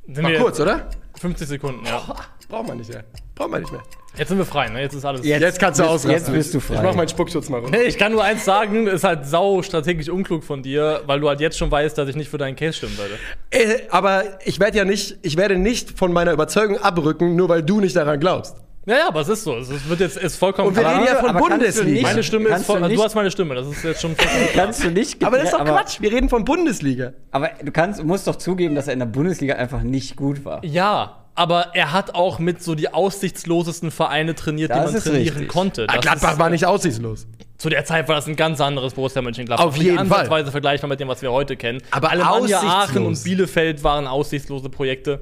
Sind 0.06 0.24
War 0.24 0.32
wir 0.32 0.40
kurz, 0.40 0.60
oder? 0.60 0.90
50 1.20 1.48
Sekunden, 1.48 1.86
ja. 1.86 2.02
Braucht 2.48 2.68
man 2.68 2.78
nicht 2.78 2.92
mehr. 2.92 3.04
Braucht 3.36 3.52
man 3.52 3.62
nicht 3.62 3.72
mehr. 3.72 3.82
Jetzt 4.18 4.30
sind 4.30 4.38
wir 4.38 4.46
frei, 4.46 4.70
ne? 4.70 4.82
Jetzt 4.82 4.96
ist 4.96 5.06
alles. 5.06 5.26
Jetzt 5.26 5.60
kannst 5.60 5.80
du 5.80 5.84
ausrasten. 5.84 6.12
jetzt 6.12 6.32
bist 6.32 6.54
du 6.54 6.60
frei. 6.60 6.76
Ich 6.76 6.82
mach 6.82 6.96
meinen 6.96 7.08
Spuckschutz 7.08 7.50
mal 7.50 7.60
runter. 7.60 7.78
Nee, 7.78 7.86
ich 7.86 7.98
kann 7.98 8.12
nur 8.12 8.24
eins 8.24 8.46
sagen, 8.46 8.88
ist 8.88 9.04
halt 9.04 9.26
sau 9.26 9.62
strategisch 9.62 10.10
unklug 10.10 10.44
von 10.44 10.64
dir, 10.64 11.02
weil 11.06 11.20
du 11.20 11.30
halt 11.30 11.40
jetzt 11.40 11.58
schon 11.58 11.70
weißt, 11.70 11.98
dass 11.98 12.10
ich 12.10 12.16
nicht 12.16 12.30
für 12.30 12.40
deinen 12.40 12.56
Case 12.56 12.74
stimmen 12.74 12.98
werde. 12.98 13.14
Äh, 13.52 13.88
aber 13.90 14.24
ich 14.46 14.60
werde 14.60 14.78
ja 14.78 14.86
nicht, 14.86 15.18
ich 15.22 15.38
werde 15.38 15.58
nicht 15.58 15.98
von 15.98 16.12
meiner 16.12 16.34
Überzeugung 16.34 16.78
abrücken, 16.78 17.36
nur 17.36 17.50
weil 17.50 17.64
du 17.64 17.80
nicht 17.80 17.96
daran 17.96 18.20
glaubst. 18.20 18.56
Ja, 18.86 18.98
ja, 18.98 19.08
aber 19.10 19.22
es 19.22 19.28
ist 19.30 19.44
so. 19.44 19.56
Es 19.58 19.70
ist- 19.70 19.88
wird 19.90 20.00
jetzt 20.00 20.18
ist 20.18 20.38
vollkommen 20.38 20.70
Und 20.70 20.76
wir 20.76 20.82
klar. 20.84 20.96
reden 20.96 21.06
ja 21.08 21.16
von 21.20 21.30
aber 21.30 21.40
du 21.40 21.48
Bundesliga. 21.50 21.90
nicht- 21.92 22.02
Meine 22.04 22.24
Stimme 22.24 22.50
ist 22.50 22.60
du 22.60 22.64
voll, 22.64 22.82
du, 22.82 22.88
nicht- 22.88 23.04
hast 23.04 23.16
meine 23.16 23.30
Stimme, 23.32 23.56
das 23.56 23.68
ist 23.68 23.84
jetzt 23.84 24.02
schon 24.02 24.16
vollkommen 24.16 24.48
klar. 24.48 24.66
Kannst 24.66 24.84
du 24.84 24.90
nicht 24.90 25.24
Aber 25.24 25.38
das 25.38 25.46
ist 25.48 25.54
doch 25.54 25.60
aber, 25.60 25.72
Quatsch. 25.74 26.02
Wir 26.02 26.12
reden 26.12 26.30
von 26.30 26.44
Bundesliga. 26.46 27.14
Aber 27.32 27.52
du 27.64 27.72
kannst, 27.72 28.04
musst 28.04 28.26
doch 28.28 28.38
zugeben, 28.38 28.76
dass 28.76 28.88
er 28.88 28.94
in 28.94 29.00
der 29.00 29.06
Bundesliga 29.06 29.56
einfach 29.56 29.82
nicht 29.84 30.16
gut 30.16 30.44
war. 30.46 30.64
Ja, 30.66 31.18
aber 31.36 31.68
er 31.76 31.92
hat 31.94 32.16
auch 32.16 32.40
mit 32.40 32.64
so 32.64 32.74
die 32.74 32.92
aussichtslosesten 32.92 33.92
Vereine 33.92 34.34
trainiert, 34.34 34.72
die 34.72 34.76
Das 34.76 34.88
man 34.88 34.96
ist 34.96 35.04
trainieren 35.04 35.28
richtig. 35.38 35.48
konnte. 35.50 35.86
Ah, 35.88 35.94
Das 35.96 36.02
Gladbach 36.02 36.34
ist, 36.34 36.40
war 36.40 36.50
nicht 36.50 36.66
aussichtslos. 36.66 37.28
Zu 37.58 37.68
der 37.70 37.84
Zeit 37.84 38.08
war 38.08 38.16
das 38.16 38.26
ein 38.26 38.38
ganz 38.38 38.62
anderes 38.62 38.94
Borussia 38.94 39.22
Mönchengladbach. 39.22 39.66
Auf 39.66 39.76
jeden 39.76 39.98
Fall. 39.98 40.04
ansatzweise 40.06 40.50
vergleichbar 40.50 40.88
mit 40.88 41.02
dem, 41.02 41.10
was 41.10 41.22
wir 41.22 41.30
heute 41.34 41.58
kennen. 41.58 41.82
Aber 41.92 42.10
Alemannia. 42.10 42.62
Aachen 42.62 43.06
und 43.06 43.22
Bielefeld 43.22 43.84
waren 43.84 44.08
aussichtslose 44.08 44.70
Projekte. 44.70 45.22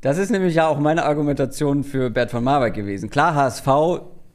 Das 0.00 0.18
ist 0.18 0.30
nämlich 0.30 0.54
ja 0.54 0.68
auch 0.68 0.78
meine 0.78 1.04
Argumentation 1.04 1.82
für 1.82 2.10
Bert 2.10 2.30
von 2.30 2.44
Marwijk 2.44 2.74
gewesen. 2.74 3.10
Klar, 3.10 3.34
HSV, 3.34 3.66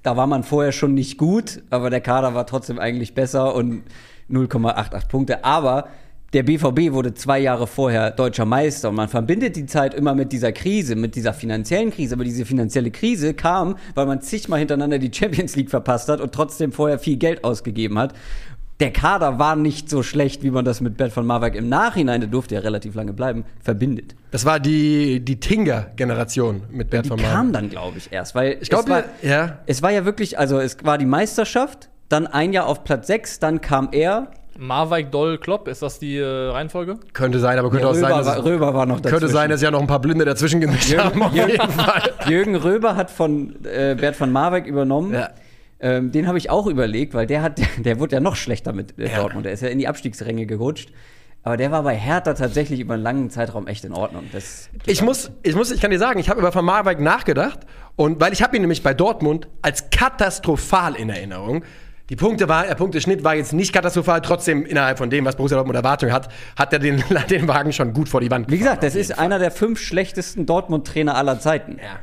da 0.04 0.18
war 0.18 0.28
man 0.28 0.44
vorher 0.44 0.72
schon 0.72 0.94
nicht 0.94 1.18
gut, 1.18 1.62
aber 1.70 1.90
der 1.90 2.02
Kader 2.02 2.34
war 2.34 2.48
trotzdem 2.48 2.80
eigentlich 2.80 3.14
besser 3.14 3.54
und 3.54 3.84
0,88 4.30 5.08
Punkte. 5.08 5.46
Aber 5.46 5.88
der 6.34 6.44
BVB 6.44 6.94
wurde 6.94 7.14
zwei 7.14 7.40
Jahre 7.40 7.68
vorher 7.68 8.10
deutscher 8.10 8.46
Meister 8.46 8.90
und 8.90 8.96
man 8.96 9.10
verbindet 9.10 9.58
die 9.58 9.66
Zeit 9.66 9.94
immer 9.94 10.16
mit 10.16 10.32
dieser 10.32 10.54
Krise, 10.54 10.96
mit 10.96 11.16
dieser 11.16 11.34
finanziellen 11.34 11.92
Krise. 11.92 12.16
Aber 12.16 12.24
diese 12.24 12.46
finanzielle 12.46 12.90
Krise 12.90 13.34
kam, 13.34 13.76
weil 13.96 14.06
man 14.06 14.22
zigmal 14.22 14.60
hintereinander 14.60 14.98
die 14.98 15.12
Champions 15.14 15.58
League 15.58 15.70
verpasst 15.70 16.08
hat 16.08 16.22
und 16.22 16.32
trotzdem 16.34 16.72
vorher 16.72 17.00
viel 17.00 17.18
Geld 17.18 17.44
ausgegeben 17.44 18.00
hat. 18.00 18.14
Der 18.82 18.92
Kader 18.92 19.40
war 19.40 19.56
nicht 19.56 19.90
so 19.90 20.02
schlecht, 20.04 20.44
wie 20.44 20.50
man 20.52 20.66
das 20.66 20.82
mit 20.82 20.98
Bert 20.98 21.12
von 21.14 21.26
Marwijk 21.26 21.56
im 21.56 21.70
Nachhinein, 21.70 22.20
der 22.20 22.30
durfte 22.30 22.56
ja 22.56 22.62
relativ 22.62 22.96
lange 22.96 23.14
bleiben, 23.14 23.46
verbindet. 23.62 24.16
Das 24.32 24.44
war 24.44 24.60
die, 24.60 25.20
die 25.20 25.40
Tinger-Generation 25.40 26.64
mit 26.72 26.90
Bert 26.90 27.06
Die 27.06 27.10
von 27.10 27.20
kam 27.20 27.34
Marwijk. 27.48 27.54
dann, 27.54 27.70
glaube 27.70 27.98
ich, 27.98 28.12
erst, 28.12 28.36
weil 28.36 28.58
Ich 28.60 28.70
glaube, 28.70 28.84
es, 28.86 28.90
war, 28.90 29.04
ja. 29.22 29.60
es 29.68 29.82
war 29.84 29.92
ja 29.92 30.04
wirklich, 30.06 30.38
also 30.40 30.60
es 30.60 30.78
war 30.84 30.98
die 30.98 31.06
Meisterschaft, 31.06 31.90
dann 32.10 32.28
ein 32.28 32.54
Jahr 32.54 32.66
auf 32.66 32.84
Platz 32.84 33.08
6, 33.08 33.40
dann 33.40 33.62
kam 33.62 33.90
er. 33.92 34.28
Marwijk, 34.58 35.12
Doll, 35.12 35.38
Klopp, 35.38 35.68
ist 35.68 35.82
das 35.82 35.98
die 36.00 36.18
äh, 36.18 36.26
Reihenfolge? 36.26 36.98
Könnte 37.14 37.40
sein, 37.40 37.58
aber 37.58 37.70
könnte 37.70 37.86
Ja, 37.86 37.92
auch 37.92 37.96
sein, 37.96 38.06
Röber, 38.12 38.18
dass 38.18 38.28
war, 38.28 38.46
Röber 38.46 38.74
war 38.74 38.86
noch 38.86 38.98
dazwischen. 39.00 39.20
könnte 39.20 39.34
sein, 39.34 39.50
dass 39.50 39.62
ja 39.62 39.72
noch 39.72 39.80
ein 39.80 39.88
paar 39.88 40.02
Blinde 40.02 40.26
dazwischen 40.26 40.60
gemischt 40.60 40.96
haben. 40.98 41.24
Auf 41.24 41.34
jeden 41.34 41.58
Fall. 41.72 42.02
Jürgen 42.28 42.56
Röber 42.56 42.96
hat 42.96 43.10
von 43.12 43.56
äh, 43.66 43.96
Bert 43.96 44.16
von 44.16 44.32
Marwijk 44.32 44.66
übernommen. 44.68 45.14
Ja. 45.14 45.30
Ähm, 45.82 46.12
den 46.12 46.28
habe 46.28 46.38
ich 46.38 46.50
auch 46.50 46.68
überlegt, 46.68 47.14
weil 47.14 47.26
der 47.28 47.42
hat, 47.42 47.60
der 47.78 48.00
wurde 48.00 48.16
ja 48.16 48.20
noch 48.20 48.36
schlechter 48.36 48.72
mit 48.74 48.98
äh, 49.00 49.10
Ja. 49.12 49.20
Dortmund. 49.22 49.46
Der 49.46 49.54
ist 49.54 49.62
ja 49.62 49.70
in 49.70 49.80
die 49.80 49.88
Abstiegsränge 49.88 50.46
gerutscht. 50.46 50.92
Aber 51.44 51.58
der 51.58 51.72
war 51.72 51.82
bei 51.82 51.96
Hertha 51.96 52.36
tatsächlich 52.36 52.80
über 52.80 52.94
einen 52.94 53.02
langen 53.02 53.30
Zeitraum 53.32 53.66
echt 53.66 53.84
in 53.84 53.94
Ordnung. 53.94 54.26
Ich 54.86 55.02
muss, 55.02 55.32
ich 55.42 55.56
muss, 55.56 55.72
ich 55.72 55.82
kann 55.82 55.90
dir 55.90 55.98
sagen, 55.98 56.20
ich 56.20 56.30
habe 56.30 56.40
über 56.40 56.54
Van 56.54 56.64
Marwijk 56.64 57.00
nachgedacht 57.00 57.62
und 57.96 58.22
weil 58.22 58.32
ich 58.32 58.44
habe 58.44 58.56
ihn 58.56 58.62
nämlich 58.62 58.84
bei 58.84 58.94
Dortmund 58.94 59.48
als 59.64 59.90
katastrophal 59.90 60.96
in 60.96 61.10
Erinnerung. 61.10 61.64
Die 62.12 62.16
Punkte 62.16 62.48
war, 62.48 62.68
der 62.68 62.76
Punkteschnitt 62.76 63.24
war 63.24 63.34
jetzt 63.36 63.54
nicht 63.54 63.74
katastrophal, 63.74 64.22
trotzdem 64.22 64.66
innerhalb 64.66 65.00
von 65.00 65.10
dem, 65.10 65.26
was 65.26 65.36
Borussia 65.36 65.56
Dortmund 65.58 65.78
Erwartung 65.78 66.12
hat, 66.12 66.30
hat 66.56 66.74
er 66.74 66.80
den, 66.80 67.04
den 67.32 67.48
Wagen 67.48 67.74
schon 67.74 67.94
gut 67.94 68.08
vor 68.08 68.22
die 68.22 68.30
Wand 68.30 68.52
Wie 68.52 68.60
gefahren, 68.60 68.76
gesagt, 68.80 68.84
das 68.84 68.96
ist 68.96 69.14
Fall. 69.16 69.26
einer 69.26 69.40
der 69.40 69.50
fünf 69.50 69.80
schlechtesten 69.80 70.46
Dortmund-Trainer 70.46 71.16
aller 71.16 71.40
Zeiten. 71.40 71.78
Ja. 71.82 72.00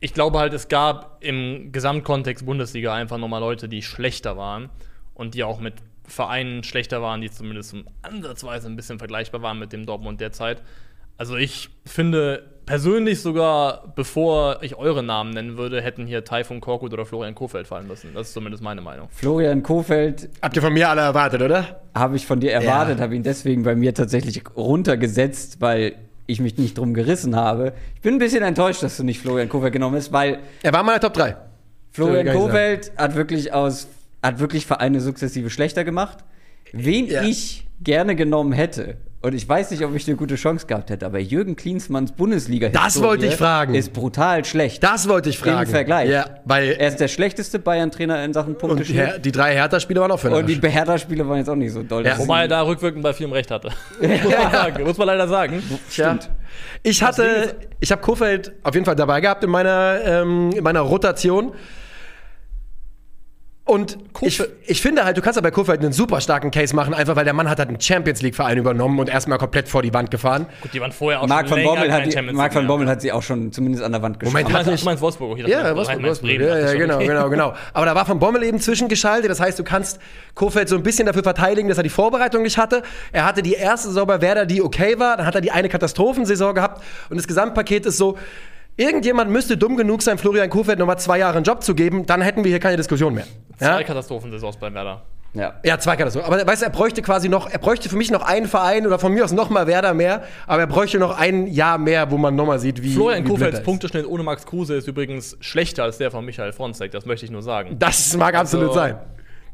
Ich 0.00 0.12
glaube 0.14 0.38
halt, 0.38 0.52
es 0.52 0.68
gab 0.68 1.18
im 1.24 1.72
Gesamtkontext 1.72 2.44
Bundesliga 2.44 2.92
einfach 2.94 3.18
nochmal 3.18 3.40
Leute, 3.40 3.68
die 3.68 3.82
schlechter 3.82 4.36
waren 4.36 4.68
und 5.14 5.34
die 5.34 5.42
auch 5.44 5.58
mit 5.60 5.74
Vereinen 6.06 6.62
schlechter 6.62 7.02
waren, 7.02 7.20
die 7.20 7.30
zumindest 7.30 7.74
ansatzweise 8.02 8.68
ein 8.68 8.76
bisschen 8.76 8.98
vergleichbar 8.98 9.42
waren 9.42 9.58
mit 9.58 9.72
dem 9.72 9.86
Dortmund 9.86 10.20
derzeit. 10.20 10.62
Also 11.18 11.36
ich 11.36 11.70
finde 11.86 12.44
persönlich 12.66 13.22
sogar, 13.22 13.92
bevor 13.96 14.58
ich 14.62 14.74
eure 14.76 15.02
Namen 15.02 15.30
nennen 15.30 15.56
würde, 15.56 15.80
hätten 15.80 16.06
hier 16.06 16.24
Taifun 16.24 16.60
Korkut 16.60 16.92
oder 16.92 17.06
Florian 17.06 17.34
Kofeld 17.34 17.66
fallen 17.66 17.86
müssen. 17.86 18.10
Das 18.12 18.28
ist 18.28 18.34
zumindest 18.34 18.62
meine 18.62 18.82
Meinung. 18.82 19.08
Florian 19.10 19.62
Kofeld 19.62 20.28
Habt 20.42 20.56
ihr 20.56 20.62
von 20.62 20.74
mir 20.74 20.90
alle 20.90 21.00
erwartet, 21.00 21.40
oder? 21.40 21.80
habe 21.94 22.16
ich 22.16 22.26
von 22.26 22.38
dir 22.38 22.52
erwartet, 22.52 22.98
Ja. 22.98 23.04
habe 23.04 23.16
ihn 23.16 23.22
deswegen 23.22 23.62
bei 23.62 23.74
mir 23.74 23.94
tatsächlich 23.94 24.42
runtergesetzt, 24.54 25.60
weil 25.62 25.94
ich 26.26 26.40
mich 26.40 26.56
nicht 26.58 26.76
drum 26.78 26.94
gerissen 26.94 27.36
habe. 27.36 27.72
Ich 27.94 28.00
bin 28.02 28.14
ein 28.14 28.18
bisschen 28.18 28.42
enttäuscht, 28.42 28.82
dass 28.82 28.96
du 28.96 29.04
nicht 29.04 29.20
Florian 29.20 29.48
Kofeld 29.48 29.72
genommen 29.72 29.96
hast, 29.96 30.12
weil 30.12 30.40
Er 30.62 30.72
war 30.72 30.80
in 30.80 30.86
meiner 30.86 31.00
Top 31.00 31.14
3. 31.14 31.36
Florian 31.92 32.36
Kofeld 32.36 32.92
hat 32.96 33.14
wirklich 33.14 33.52
aus 33.52 33.88
hat 34.22 34.38
wirklich 34.40 34.66
Vereine 34.66 35.00
sukzessive 35.00 35.50
schlechter 35.50 35.84
gemacht. 35.84 36.18
Wen 36.72 37.06
Ja. 37.06 37.22
ich 37.22 37.66
gerne 37.80 38.16
genommen 38.16 38.52
hätte, 38.52 38.96
und 39.22 39.34
ich 39.34 39.48
weiß 39.48 39.70
nicht, 39.70 39.84
ob 39.84 39.94
ich 39.94 40.06
eine 40.06 40.16
gute 40.16 40.36
Chance 40.36 40.66
gehabt 40.66 40.90
hätte, 40.90 41.06
aber 41.06 41.18
Jürgen 41.18 41.56
Klinsmanns 41.56 42.12
Bundesliga 42.12 42.68
Das 42.68 43.02
wollte 43.02 43.26
ich 43.26 43.36
fragen. 43.36 43.74
ist 43.74 43.92
brutal 43.92 44.44
schlecht. 44.44 44.82
Das 44.82 45.08
wollte 45.08 45.30
ich 45.30 45.38
fragen. 45.38 45.62
Im 45.62 45.68
Vergleich. 45.68 46.10
Ja, 46.10 46.26
weil 46.44 46.76
er 46.78 46.88
ist 46.88 47.00
der 47.00 47.08
schlechteste 47.08 47.58
Bayern-Trainer 47.58 48.22
in 48.24 48.32
Sachen 48.32 48.52
und 48.54 48.58
Punkteschnitt. 48.58 48.96
Her 48.96 49.18
die 49.18 49.32
drei 49.32 49.54
Hertha-Spieler 49.54 50.02
waren 50.02 50.12
auch 50.12 50.20
für 50.20 50.28
den 50.28 50.38
Und 50.38 50.46
die. 50.46 50.60
Hertha-Spiele 50.60 51.28
waren 51.28 51.38
jetzt 51.38 51.48
auch 51.48 51.56
nicht 51.56 51.72
so 51.72 51.82
doll. 51.82 52.04
Ja. 52.06 52.18
Wobei 52.18 52.42
er 52.42 52.48
da 52.48 52.62
rückwirkend 52.62 53.02
bei 53.02 53.12
vielem 53.12 53.32
Recht 53.32 53.50
hatte. 53.50 53.70
muss, 54.00 54.08
man 54.22 54.52
sagen. 54.52 54.84
muss 54.84 54.98
man 54.98 55.06
leider 55.06 55.28
sagen. 55.28 55.62
Tja. 55.90 56.18
Ich 56.82 57.02
hatte, 57.02 57.56
ich 57.80 57.90
habe 57.90 58.02
Kofeld 58.02 58.52
auf 58.62 58.74
jeden 58.74 58.86
Fall 58.86 58.96
dabei 58.96 59.20
gehabt 59.20 59.42
in 59.42 59.50
meiner, 59.50 59.98
ähm, 60.04 60.52
in 60.52 60.62
meiner 60.62 60.80
Rotation. 60.80 61.52
Und 63.66 63.98
ich, 64.20 64.40
ich 64.64 64.80
finde 64.80 65.04
halt, 65.04 65.16
du 65.16 65.22
kannst 65.22 65.36
aber 65.36 65.48
bei 65.48 65.50
Kofeld 65.50 65.80
einen 65.80 65.92
super 65.92 66.20
starken 66.20 66.52
Case 66.52 66.74
machen, 66.74 66.94
einfach 66.94 67.16
weil 67.16 67.24
der 67.24 67.34
Mann 67.34 67.50
hat 67.50 67.58
halt 67.58 67.68
einen 67.68 67.80
Champions 67.80 68.22
League-Verein 68.22 68.58
übernommen 68.58 69.00
und 69.00 69.08
erstmal 69.08 69.38
komplett 69.38 69.68
vor 69.68 69.82
die 69.82 69.92
Wand 69.92 70.12
gefahren. 70.12 70.46
Gut, 70.62 70.72
die 70.72 70.80
waren 70.80 70.92
vorher 70.92 71.20
auch 71.20 71.26
Marc 71.26 71.48
schon 71.48 71.56
van 71.56 71.64
länger 71.64 71.74
Bommel, 71.74 71.92
hat 71.92 72.02
die, 72.02 72.10
League 72.10 72.36
van 72.38 72.54
mehr. 72.54 72.62
Bommel 72.62 72.88
hat 72.88 73.00
sie 73.02 73.10
auch 73.10 73.24
schon 73.24 73.50
zumindest 73.50 73.82
an 73.82 73.90
der 73.90 74.02
Wand 74.02 74.20
geschafft. 74.20 74.34
Moment, 74.34 74.56
hat 74.56 74.80
du 74.80 74.84
meinst 74.84 75.02
Wolfsburg? 75.02 75.38
Ich 75.38 75.44
dachte, 75.46 75.66
Ja, 75.66 75.74
Wolfsburg, 75.74 76.00
Wolfsburg. 76.00 76.30
Bremen. 76.30 76.46
Ja, 76.46 76.58
ja, 76.60 76.74
genau, 76.74 76.94
okay. 76.94 77.06
genau, 77.08 77.28
genau. 77.28 77.54
Aber 77.72 77.86
da 77.86 77.96
war 77.96 78.06
von 78.06 78.20
Bommel 78.20 78.44
eben 78.44 78.60
zwischengeschaltet. 78.60 79.28
Das 79.28 79.40
heißt, 79.40 79.58
du 79.58 79.64
kannst 79.64 79.98
Kofeld 80.36 80.68
so 80.68 80.76
ein 80.76 80.84
bisschen 80.84 81.06
dafür 81.06 81.24
verteidigen, 81.24 81.68
dass 81.68 81.78
er 81.78 81.82
die 81.82 81.90
Vorbereitung 81.90 82.44
nicht 82.44 82.58
hatte. 82.58 82.84
Er 83.10 83.24
hatte 83.24 83.42
die 83.42 83.54
erste 83.54 83.88
Saison 83.88 84.06
bei 84.06 84.20
Werder, 84.20 84.46
die 84.46 84.62
okay 84.62 84.96
war. 85.00 85.16
Dann 85.16 85.26
hat 85.26 85.34
er 85.34 85.40
die 85.40 85.50
eine 85.50 85.68
Katastrophensaison 85.68 86.54
gehabt. 86.54 86.84
Und 87.10 87.16
das 87.16 87.26
Gesamtpaket 87.26 87.84
ist 87.86 87.96
so, 87.96 88.16
irgendjemand 88.76 89.30
müsste 89.30 89.56
dumm 89.56 89.76
genug 89.76 90.02
sein, 90.02 90.18
Florian 90.18 90.50
Kofeld 90.50 90.78
nochmal 90.78 90.98
zwei 90.98 91.18
Jahre 91.18 91.36
einen 91.36 91.44
Job 91.44 91.62
zu 91.62 91.74
geben. 91.74 92.06
Dann 92.06 92.20
hätten 92.22 92.44
wir 92.44 92.50
hier 92.50 92.60
keine 92.60 92.76
Diskussion 92.76 93.14
mehr. 93.14 93.26
Ja? 93.60 93.74
Zwei 93.74 93.84
Katastrophensaisons 93.84 94.56
bei 94.56 94.72
Werder. 94.72 95.02
Ja. 95.34 95.54
Ja, 95.64 95.78
zwei 95.78 95.96
Katastrophen. 95.96 96.32
Aber 96.32 96.46
weißt 96.46 96.62
du, 96.62 96.66
er 96.66 96.70
bräuchte 96.72 97.02
quasi 97.02 97.28
noch, 97.28 97.50
er 97.50 97.58
bräuchte 97.58 97.88
für 97.90 97.96
mich 97.96 98.10
noch 98.10 98.22
einen 98.22 98.46
Verein 98.46 98.86
oder 98.86 98.98
von 98.98 99.12
mir 99.12 99.22
aus 99.22 99.32
noch 99.32 99.50
mal 99.50 99.66
Werder 99.66 99.92
mehr, 99.92 100.22
aber 100.46 100.62
er 100.62 100.66
bräuchte 100.66 100.98
noch 100.98 101.18
ein 101.18 101.46
Jahr 101.46 101.76
mehr, 101.76 102.10
wo 102.10 102.16
man 102.16 102.34
noch 102.36 102.46
mal 102.46 102.58
sieht, 102.58 102.82
wie 102.82 102.94
Florian 102.94 103.24
Kofelds. 103.24 103.62
Punkteschnitt 103.62 104.06
ohne 104.06 104.22
Max 104.22 104.46
Kruse 104.46 104.74
ist 104.76 104.88
übrigens 104.88 105.36
schlechter 105.40 105.82
als 105.84 105.98
der 105.98 106.10
von 106.10 106.24
Michael 106.24 106.52
Fronzek. 106.52 106.90
Das 106.90 107.04
möchte 107.04 107.26
ich 107.26 107.32
nur 107.32 107.42
sagen. 107.42 107.76
Das 107.78 108.16
mag 108.16 108.34
absolut 108.34 108.68
Also- 108.68 108.78
sein. 108.80 108.96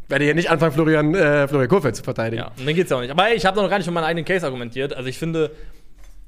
Werde 0.08 0.24
hier 0.24 0.34
nicht 0.34 0.50
anfangen, 0.50 0.72
Florian, 0.72 1.14
äh, 1.14 1.48
Florian 1.48 1.68
Kofeld 1.70 1.96
zu 1.96 2.02
verteidigen. 2.02 2.42
Ja, 2.42 2.50
und 2.58 2.66
dann 2.66 2.74
geht's 2.74 2.90
ja 2.90 2.96
auch 2.96 3.00
nicht. 3.00 3.10
Aber 3.10 3.28
ey, 3.28 3.34
ich 3.34 3.46
habe 3.46 3.60
noch 3.60 3.68
gar 3.70 3.78
nicht 3.78 3.86
für 3.86 3.92
meinen 3.92 4.04
eigenen 4.04 4.24
Case 4.26 4.44
argumentiert. 4.44 4.94
Also 4.94 5.08
ich 5.08 5.18
finde, 5.18 5.50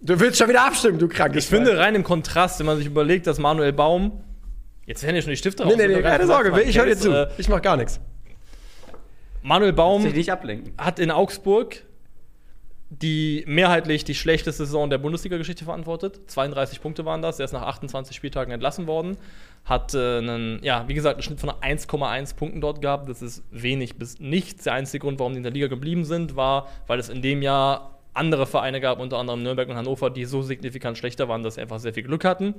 Du 0.01 0.21
willst 0.21 0.39
schon 0.39 0.49
wieder 0.49 0.65
abstimmen, 0.65 0.99
du 0.99 1.09
krankes 1.09 1.45
ich 1.45 1.51
finde 1.51 1.79
rein 1.79 1.95
im 1.95 2.05
Kontrast, 2.05 2.59
wenn 2.59 2.67
man 2.67 2.77
sich 2.77 2.87
überlegt, 2.87 3.27
dass 3.27 3.39
Manuel 3.39 3.73
Baum 3.73 4.23
jetzt 4.87 5.03
werden 5.03 5.17
ja 5.17 5.23
schon 5.23 5.31
die 5.31 5.37
Stifte 5.37 5.65
Nee, 5.65 5.77
nee, 5.77 5.83
raus, 5.83 5.89
nee, 5.89 5.95
wird 5.95 6.05
doch 6.05 6.11
keine 6.11 6.27
Sorge, 6.27 6.51
gesagt, 6.51 6.69
ich 6.69 6.79
höre 6.79 6.87
dir 6.87 6.97
zu. 6.97 7.11
Äh, 7.13 7.29
Ich 7.39 7.49
mach 7.49 7.63
gar 7.63 7.77
nichts. 7.77 8.01
Manuel 9.43 9.73
Baum 9.73 10.03
Sich 10.03 10.15
nicht 10.15 10.33
ablenken. 10.33 10.73
hat 10.79 10.99
in 10.99 11.11
Augsburg 11.11 11.83
die 12.91 13.45
mehrheitlich 13.47 14.05
die 14.05 14.15
schlechteste 14.15 14.65
Saison 14.65 14.89
der 14.89 14.99
Bundesliga-Geschichte 14.99 15.65
verantwortet. 15.65 16.21
32 16.31 16.81
Punkte 16.81 17.05
waren 17.05 17.23
das. 17.23 17.39
Er 17.39 17.47
ist 17.47 17.53
nach 17.53 17.63
28 17.63 18.15
Spieltagen 18.15 18.53
entlassen 18.53 18.87
worden. 18.87 19.17
Hat 19.65 19.95
äh, 19.95 20.19
einen, 20.19 20.63
ja, 20.63 20.87
wie 20.87 20.95
gesagt, 20.95 21.17
einen 21.17 21.23
Schnitt 21.23 21.41
von 21.41 21.51
1,1 21.51 22.37
Punkten 22.37 22.61
dort 22.61 22.81
gehabt. 22.81 23.09
Das 23.09 23.23
ist 23.23 23.43
wenig 23.51 23.97
bis 23.97 24.21
nichts. 24.21 24.65
Der 24.65 24.75
einzige 24.75 25.01
Grund, 25.03 25.19
warum 25.19 25.33
die 25.33 25.39
in 25.39 25.43
der 25.43 25.53
Liga 25.53 25.67
geblieben 25.67 26.05
sind, 26.05 26.37
war, 26.37 26.69
weil 26.87 26.99
es 27.01 27.09
in 27.09 27.23
dem 27.23 27.43
Jahr 27.43 27.94
andere 28.15 28.47
Vereine 28.47 28.81
gab, 28.81 29.01
unter 29.01 29.19
anderem 29.19 29.43
Nürnberg 29.43 29.69
und 29.69 29.77
Hannover, 29.77 30.09
die 30.11 30.25
so 30.25 30.43
signifikant 30.43 30.97
schlechter 30.99 31.29
waren, 31.29 31.43
dass 31.43 31.57
sie 31.57 31.61
einfach 31.61 31.79
sehr 31.81 31.93
viel 31.93 32.05
Glück 32.05 32.25
hatten. 32.25 32.55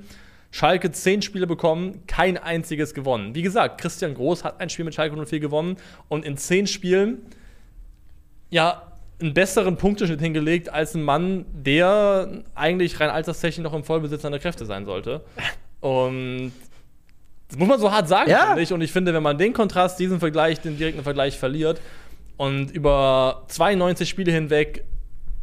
Schalke 0.52 0.92
10 0.92 1.22
Spiele 1.22 1.46
bekommen, 1.46 2.02
kein 2.06 2.38
einziges 2.38 2.94
gewonnen. 2.94 3.34
Wie 3.34 3.42
gesagt, 3.42 3.80
Christian 3.80 4.14
Groß 4.14 4.44
hat 4.44 4.60
ein 4.60 4.70
Spiel 4.70 4.84
mit 4.84 4.94
Schalke 4.94 5.16
04 5.16 5.40
gewonnen 5.40 5.76
und 6.08 6.24
in 6.24 6.36
10 6.36 6.66
Spielen 6.66 7.18
ja 8.50 8.92
einen 9.20 9.34
besseren 9.34 9.76
Punkteschnitt 9.76 10.20
hingelegt 10.20 10.68
als 10.68 10.94
ein 10.94 11.02
Mann, 11.02 11.46
der 11.52 12.42
eigentlich 12.54 13.00
rein 13.00 13.10
alterstechnisch 13.10 13.64
noch 13.64 13.72
im 13.72 13.82
Vollbesitz 13.82 14.22
seiner 14.22 14.38
Kräfte 14.38 14.66
sein 14.66 14.84
sollte. 14.84 15.22
Und 15.80 16.52
das 17.48 17.58
muss 17.58 17.68
man 17.68 17.80
so 17.80 17.90
hart 17.90 18.08
sagen, 18.08 18.30
Ja. 18.30 18.46
finde 18.48 18.62
ich. 18.62 18.72
Und 18.72 18.82
ich 18.82 18.92
finde, 18.92 19.14
wenn 19.14 19.22
man 19.22 19.38
den 19.38 19.52
Kontrast, 19.52 19.98
diesen 19.98 20.20
Vergleich, 20.20 20.60
den 20.60 20.76
direkten 20.76 21.02
Vergleich 21.02 21.38
verliert 21.38 21.80
und 22.36 22.70
über 22.72 23.44
92 23.48 24.08
Spiele 24.08 24.32
hinweg 24.32 24.84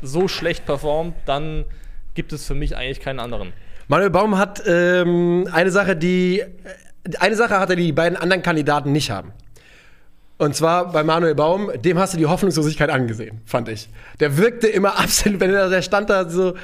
so 0.03 0.27
schlecht 0.27 0.65
performt, 0.65 1.15
dann 1.25 1.65
gibt 2.13 2.33
es 2.33 2.45
für 2.45 2.55
mich 2.55 2.75
eigentlich 2.77 3.00
keinen 3.00 3.19
anderen. 3.19 3.53
Manuel 3.88 4.10
Baum 4.10 4.38
hat 4.38 4.62
ähm, 4.65 5.48
eine 5.51 5.72
Sache, 5.72 5.95
die 5.95 6.39
äh, 6.39 6.45
eine 7.19 7.36
Sache 7.36 7.60
hat 7.60 7.69
er, 7.69 7.75
die 7.75 7.86
die 7.86 7.91
beiden 7.91 8.17
anderen 8.17 8.43
Kandidaten 8.43 8.91
nicht 8.91 9.12
haben. 9.12 9.33
Und 10.38 10.55
zwar 10.55 10.91
bei 10.91 11.03
Manuel 11.03 11.36
Baum, 11.36 11.72
dem 11.81 12.00
hast 12.00 12.13
du 12.13 12.17
die 12.17 12.25
Hoffnungslosigkeit 12.25 12.89
angesehen, 12.89 13.41
fand 13.45 13.69
ich. 13.69 13.89
Der 14.19 14.38
wirkte 14.38 14.67
immer 14.67 15.00
absolut, 15.00 15.39
wenn 15.39 15.53
er 15.53 15.69
der 15.69 15.81
stand 15.81 16.10
da 16.10 16.29
so 16.29 16.55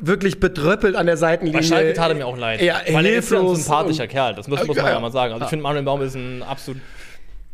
wirklich 0.00 0.40
bedröppelt 0.40 0.96
an 0.96 1.06
der 1.06 1.16
Seitenlinie. 1.16 1.60
Bei 1.60 1.66
Schalke 1.66 1.92
tat 1.94 2.10
er 2.10 2.14
mir 2.14 2.26
auch 2.26 2.36
leid. 2.36 2.62
Ja, 2.62 2.80
weil 2.90 3.06
er 3.06 3.18
ist 3.18 3.30
ja 3.30 3.40
ein 3.40 3.54
sympathischer 3.56 4.06
Kerl. 4.06 4.34
Das 4.34 4.48
muss, 4.48 4.64
muss 4.66 4.76
man 4.76 4.86
Ja. 4.86 4.92
ja 4.92 5.00
mal 5.00 5.12
sagen. 5.12 5.32
Also 5.34 5.44
ich 5.44 5.50
finde, 5.50 5.62
Manuel 5.62 5.84
Baum 5.84 6.00
ist 6.02 6.14
ein 6.14 6.42
absolut 6.42 6.80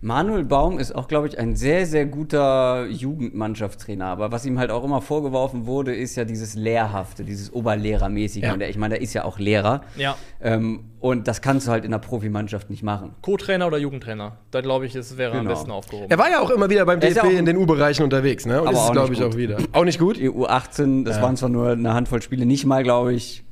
Manuel 0.02 0.44
Baum 0.44 0.78
ist 0.78 0.94
auch, 0.94 1.08
glaube 1.08 1.26
ich, 1.26 1.38
ein 1.38 1.56
sehr, 1.56 1.86
sehr 1.86 2.04
guter 2.04 2.84
Jugendmannschaftstrainer. 2.86 4.04
Aber 4.06 4.30
was 4.30 4.44
ihm 4.44 4.58
halt 4.58 4.70
auch 4.70 4.84
immer 4.84 5.00
vorgeworfen 5.00 5.66
wurde, 5.66 5.94
ist 5.94 6.16
ja 6.16 6.24
dieses 6.26 6.54
Lehrhafte, 6.54 7.24
dieses 7.24 7.50
Oberlehrermäßige. 7.52 8.42
Ja. 8.42 8.52
Und 8.52 8.58
der, 8.60 8.68
ich 8.68 8.76
meine, 8.76 8.94
der 8.94 9.02
ist 9.02 9.14
ja 9.14 9.24
auch 9.24 9.38
Lehrer. 9.38 9.80
Ja. 9.96 10.16
Ähm, 10.42 10.84
und 11.00 11.26
das 11.28 11.40
kannst 11.40 11.66
du 11.66 11.70
halt 11.72 11.84
in 11.86 11.92
der 11.92 11.98
Profimannschaft 11.98 12.68
nicht 12.68 12.82
machen. 12.82 13.14
Co-Trainer 13.22 13.66
oder 13.66 13.78
Jugendtrainer. 13.78 14.36
Da 14.50 14.60
glaube 14.60 14.84
ich, 14.86 14.94
es 14.94 15.16
wäre 15.16 15.32
am 15.32 15.38
Genau. 15.38 15.50
besten 15.50 15.70
aufgehoben. 15.70 16.10
Er 16.10 16.18
war 16.18 16.30
ja 16.30 16.40
auch 16.40 16.50
immer 16.50 16.68
wieder 16.68 16.84
beim 16.84 17.00
DFB 17.00 17.20
auch- 17.20 17.30
in 17.30 17.46
den 17.46 17.56
U-Bereichen 17.56 18.02
unterwegs, 18.02 18.44
ne? 18.44 18.60
Und 18.60 18.68
Aber 18.68 18.76
ist 18.76 18.82
auch 18.82 18.92
glaube 18.92 19.10
nicht 19.10 19.20
ich, 19.20 19.24
auch 19.24 19.30
gut. 19.30 19.38
wieder. 19.38 19.56
Auch 19.72 19.84
nicht 19.84 19.98
gut? 19.98 20.18
Die 20.18 20.28
U18, 20.30 21.04
das 21.04 21.16
Ja. 21.16 21.22
waren 21.22 21.36
zwar 21.36 21.48
nur 21.48 21.70
eine 21.70 21.94
Handvoll 21.94 22.20
Spiele, 22.20 22.44
nicht 22.44 22.66
mal, 22.66 22.82
glaube 22.82 23.14
ich. 23.14 23.44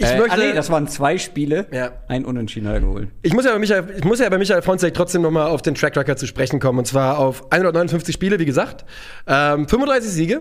Ich 0.00 0.06
äh, 0.06 0.18
möchte. 0.18 0.32
ah, 0.32 0.36
nee, 0.38 0.52
das 0.54 0.70
waren 0.70 0.88
zwei 0.88 1.18
Spiele. 1.18 1.66
Ja. 1.72 1.92
Ein 2.08 2.24
Unentschieden 2.24 2.66
hat 2.68 2.76
er 2.76 2.80
geholt. 2.80 3.08
Ich 3.20 3.34
muss 3.34 3.44
ja 3.44 3.52
bei 3.52 3.58
Michael, 3.58 3.84
ich 3.98 4.04
muss 4.04 4.18
ja 4.18 4.28
bei 4.30 4.38
Michael 4.38 4.62
Fronzek 4.62 4.94
trotzdem 4.94 5.20
noch 5.20 5.30
mal 5.30 5.46
auf 5.46 5.60
den 5.60 5.74
Track 5.74 5.94
Record 5.94 6.18
zu 6.18 6.26
sprechen 6.26 6.58
kommen. 6.58 6.78
Und 6.78 6.86
zwar 6.86 7.18
auf 7.18 7.52
159 7.52 8.14
Spiele, 8.14 8.38
wie 8.38 8.46
gesagt. 8.46 8.86
Ähm, 9.26 9.68
35 9.68 10.10
Siege, 10.10 10.40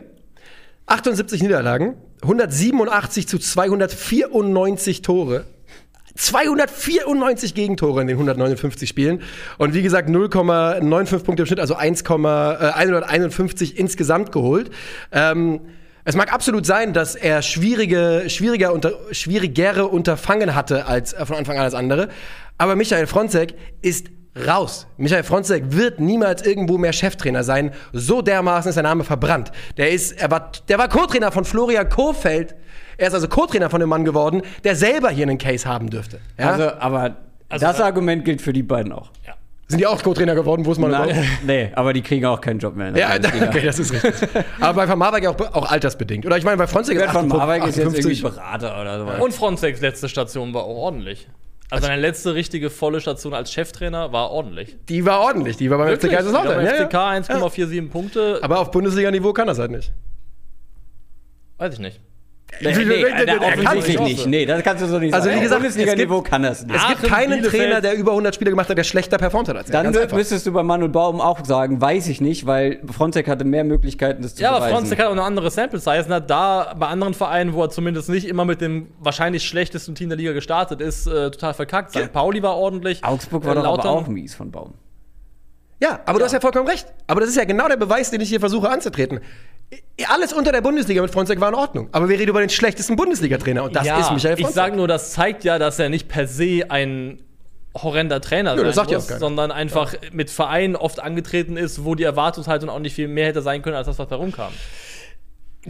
78 0.85 1.43
Niederlagen, 1.43 1.95
187 2.21 3.27
zu 3.27 3.37
294 3.37 5.01
Tore. 5.01 5.43
294 6.15 7.53
Gegentore 7.53 8.01
in 8.01 8.07
den 8.07 8.15
159 8.15 8.87
Spielen. 8.87 9.21
Und 9.57 9.73
wie 9.73 9.81
gesagt, 9.81 10.09
0,95 10.09 11.23
Punkte 11.23 11.43
im 11.43 11.47
Schnitt, 11.47 11.59
also 11.59 11.75
1, 11.75 12.01
äh, 12.01 12.05
151 12.05 13.77
insgesamt 13.77 14.31
geholt. 14.31 14.69
Ähm, 15.11 15.61
es 16.09 16.15
mag 16.15 16.33
absolut 16.33 16.65
sein, 16.65 16.93
dass 16.93 17.15
er 17.15 17.41
schwierige, 17.43 18.23
schwieriger 18.29 18.73
unter, 18.73 18.93
schwierigere 19.11 19.87
Unterfangen 19.87 20.55
hatte 20.55 20.87
als 20.87 21.13
äh, 21.13 21.25
von 21.25 21.35
Anfang 21.37 21.57
an 21.57 21.63
als 21.63 21.75
andere. 21.75 22.09
Aber 22.57 22.75
Michael 22.75 23.05
Fronzek 23.05 23.53
ist 23.81 24.07
raus. 24.47 24.87
Michael 24.97 25.23
Fronzek 25.23 25.65
wird 25.67 25.99
niemals 25.99 26.41
irgendwo 26.41 26.77
mehr 26.79 26.93
Cheftrainer 26.93 27.43
sein. 27.43 27.71
So 27.93 28.21
dermaßen 28.23 28.69
ist 28.69 28.75
sein 28.75 28.85
Name 28.85 29.03
verbrannt. 29.03 29.51
Der 29.77 29.91
ist, 29.91 30.13
er 30.13 30.31
war, 30.31 30.51
der 30.67 30.79
war 30.79 30.89
Co-Trainer 30.89 31.31
von 31.31 31.45
Florian 31.45 31.87
Kohfeldt. 31.89 32.55
Er 32.97 33.07
ist 33.07 33.13
also 33.13 33.27
Co-Trainer 33.27 33.69
von 33.69 33.79
dem 33.79 33.89
Mann 33.89 34.03
geworden, 34.03 34.41
der 34.63 34.75
selber 34.75 35.09
hier 35.09 35.27
einen 35.27 35.37
Case 35.37 35.67
haben 35.67 35.89
dürfte. 35.89 36.19
Ja? 36.37 36.51
Also, 36.51 36.71
aber 36.79 37.17
Also, 37.49 37.65
das 37.65 37.79
Argument 37.81 38.25
gilt 38.25 38.41
für 38.41 38.51
die 38.53 38.63
beiden 38.63 38.91
auch. 38.93 39.11
ja. 39.27 39.33
Sind 39.69 39.77
die 39.77 39.85
auch 39.85 40.01
Co-Trainer 40.01 40.33
geworden? 40.33 40.65
Wo 40.65 40.71
ist 40.71 40.79
man 40.79 40.89
Nein, 40.89 41.09
überhaupt? 41.09 41.27
nee, 41.45 41.71
aber 41.75 41.93
die 41.93 42.01
kriegen 42.01 42.25
auch 42.25 42.41
keinen 42.41 42.57
Job 42.57 42.75
mehr. 42.75 42.91
der 42.91 43.01
Ja, 43.01 43.15
okay, 43.47 43.65
das 43.65 43.77
ist 43.77 43.93
richtig. 43.93 44.27
Aber 44.59 44.73
bei 44.73 44.89
Van 44.89 44.97
Marwijk 44.97 45.27
auch, 45.27 45.39
auch 45.39 45.71
altersbedingt. 45.71 46.25
Oder 46.25 46.37
ich 46.37 46.43
meine, 46.43 46.57
bei 46.57 46.65
Gerd 46.65 47.11
von 47.11 47.31
58, 47.31 47.37
Marwijk 47.37 47.67
ist 47.67 47.77
jetzt 47.77 47.85
irgendwie 47.85 47.99
58. 48.09 48.23
Berater 48.23 48.81
oder 48.81 49.17
so. 49.17 49.23
Und 49.23 49.31
Frontex 49.31 49.79
letzte 49.79 50.09
Station 50.09 50.55
war 50.55 50.63
auch 50.63 50.75
ordentlich. 50.75 51.27
Also 51.69 51.85
seine 51.85 52.01
letzte 52.01 52.33
richtige 52.33 52.71
volle 52.71 52.99
Station 52.99 53.35
als 53.35 53.53
Cheftrainer 53.53 54.11
war 54.11 54.31
ordentlich. 54.31 54.75
Die 54.89 55.05
war 55.05 55.19
ordentlich, 55.19 55.57
die 55.57 55.69
war 55.69 55.77
beim 55.77 55.95
FC 55.95 56.09
Kaiserslautern. 56.09 56.65
Ja, 56.65 56.75
Ja, 56.75 56.85
FCK 56.85 56.93
ja. 56.93 57.11
1,47 57.11 57.89
Punkte. 57.89 58.39
Aber 58.41 58.59
auf 58.59 58.71
Bundesliga-Niveau 58.71 59.33
kann 59.33 59.45
das 59.45 59.59
halt 59.59 59.69
nicht. 59.69 59.91
Weiß 61.59 61.73
ich 61.75 61.79
nicht. 61.79 61.99
Nee, 62.61 62.75
Wie- 62.75 62.83
nee, 62.85 63.01
der- 63.01 63.09
der- 63.09 63.13
der 63.13 63.25
der 63.25 63.37
kann 63.37 63.47
offensichtlich 63.47 63.99
nicht. 63.99 64.17
nicht. 64.17 64.27
Nee, 64.27 64.45
das 64.45 64.63
kannst 64.63 64.83
du 64.83 64.87
so 64.87 64.99
nicht 64.99 65.13
Also, 65.13 65.27
sagen. 65.27 65.37
wie 65.39 65.43
gesagt, 65.43 65.61
Bundesliga-Niveau 65.61 66.15
es 66.15 66.19
gibt- 66.23 66.29
kann 66.29 66.43
das 66.43 66.65
nicht. 66.65 66.75
Es 66.75 66.87
gibt 66.89 67.03
keinen 67.03 67.39
Bielefeld. 67.39 67.61
Trainer, 67.63 67.79
der 67.81 67.93
über 67.95 68.11
100 68.13 68.35
Spiele 68.35 68.49
gemacht 68.51 68.67
hat, 68.69 68.77
der 68.77 68.83
schlechter 68.83 69.17
performt 69.17 69.47
hat 69.47 69.55
als 69.55 69.69
er. 69.69 69.73
Dann 69.73 69.83
Ganz 69.85 69.97
einfach. 69.97 70.17
müsstest 70.17 70.45
du 70.45 70.51
bei 70.51 70.61
Manuel 70.63 70.89
Baum 70.89 71.21
auch 71.21 71.45
sagen, 71.45 71.79
weiß 71.79 72.07
ich 72.09 72.19
nicht, 72.19 72.45
weil 72.45 72.81
Fronzek 72.91 73.29
hatte 73.29 73.45
mehr 73.45 73.63
Möglichkeiten, 73.63 74.23
das 74.23 74.35
zu 74.35 74.43
Ja, 74.43 74.49
aber 74.49 74.59
beweisen. 74.59 74.75
Fronzek 74.75 74.99
hat 74.99 75.05
auch 75.07 75.11
eine 75.13 75.23
andere 75.23 75.49
Sample 75.51 75.79
Size 75.79 76.03
und 76.07 76.13
hat 76.13 76.29
da 76.29 76.73
bei 76.77 76.87
anderen 76.87 77.13
Vereinen, 77.13 77.53
wo 77.53 77.63
er 77.63 77.69
zumindest 77.69 78.09
nicht 78.09 78.27
immer 78.27 78.43
mit 78.43 78.59
dem 78.59 78.87
wahrscheinlich 78.99 79.43
schlechtesten 79.43 79.95
Team 79.95 80.09
der 80.09 80.17
Liga 80.17 80.33
gestartet 80.33 80.81
ist, 80.81 81.07
äh, 81.07 81.31
total 81.31 81.53
verkackt. 81.53 81.91
St. 81.91 82.11
Pauli 82.11 82.43
war 82.43 82.57
ordentlich. 82.57 83.05
Augsburg 83.05 83.45
war 83.45 83.53
Äh, 83.53 83.61
doch 83.61 83.79
aber 83.79 83.89
auch 83.89 84.07
mies 84.07 84.35
von 84.35 84.51
Baum. 84.51 84.73
Ja, 85.81 86.01
aber 86.05 86.19
du 86.19 86.25
hast 86.25 86.33
ja 86.33 86.41
vollkommen 86.41 86.67
recht. 86.67 86.87
Aber 87.07 87.21
das 87.21 87.29
ist 87.29 87.37
ja 87.37 87.45
genau 87.45 87.69
der 87.69 87.77
Beweis, 87.77 88.11
den 88.11 88.19
ich 88.19 88.27
hier 88.27 88.41
versuche 88.41 88.69
anzutreten. 88.69 89.21
Alles 90.07 90.33
unter 90.33 90.51
der 90.51 90.61
Bundesliga 90.61 91.01
mit 91.01 91.11
Fronzek 91.11 91.39
war 91.39 91.49
in 91.49 91.55
Ordnung. 91.55 91.89
Aber 91.91 92.07
wir 92.09 92.17
reden 92.17 92.29
über 92.29 92.39
den 92.39 92.49
schlechtesten 92.49 92.95
Bundesliga-Trainer 92.95 93.63
und 93.63 93.75
das 93.75 93.85
ja, 93.85 93.99
ist 93.99 94.11
Michael 94.11 94.35
Ich 94.35 94.41
Fronzek. 94.41 94.55
sage 94.55 94.77
nur, 94.77 94.87
das 94.87 95.11
zeigt 95.11 95.43
ja, 95.43 95.59
dass 95.59 95.77
er 95.77 95.89
nicht 95.89 96.07
per 96.07 96.27
se 96.27 96.63
ein 96.69 97.21
horrender 97.75 98.19
Trainer 98.21 98.55
das 98.55 98.75
sein 98.75 98.87
ja 98.89 98.97
muss, 98.97 99.07
sondern 99.07 99.51
einfach 99.51 99.93
mit 100.11 100.29
Vereinen 100.29 100.75
oft 100.75 100.99
angetreten 100.99 101.57
ist, 101.57 101.85
wo 101.85 101.95
die 101.95 102.03
Erwartungshaltung 102.03 102.69
auch 102.69 102.79
nicht 102.79 102.95
viel 102.95 103.07
mehr 103.07 103.27
hätte 103.27 103.41
sein 103.41 103.61
können, 103.61 103.75
als 103.75 103.87
das, 103.87 103.99
was 103.99 104.07
da 104.07 104.15
rumkam. 104.15 104.51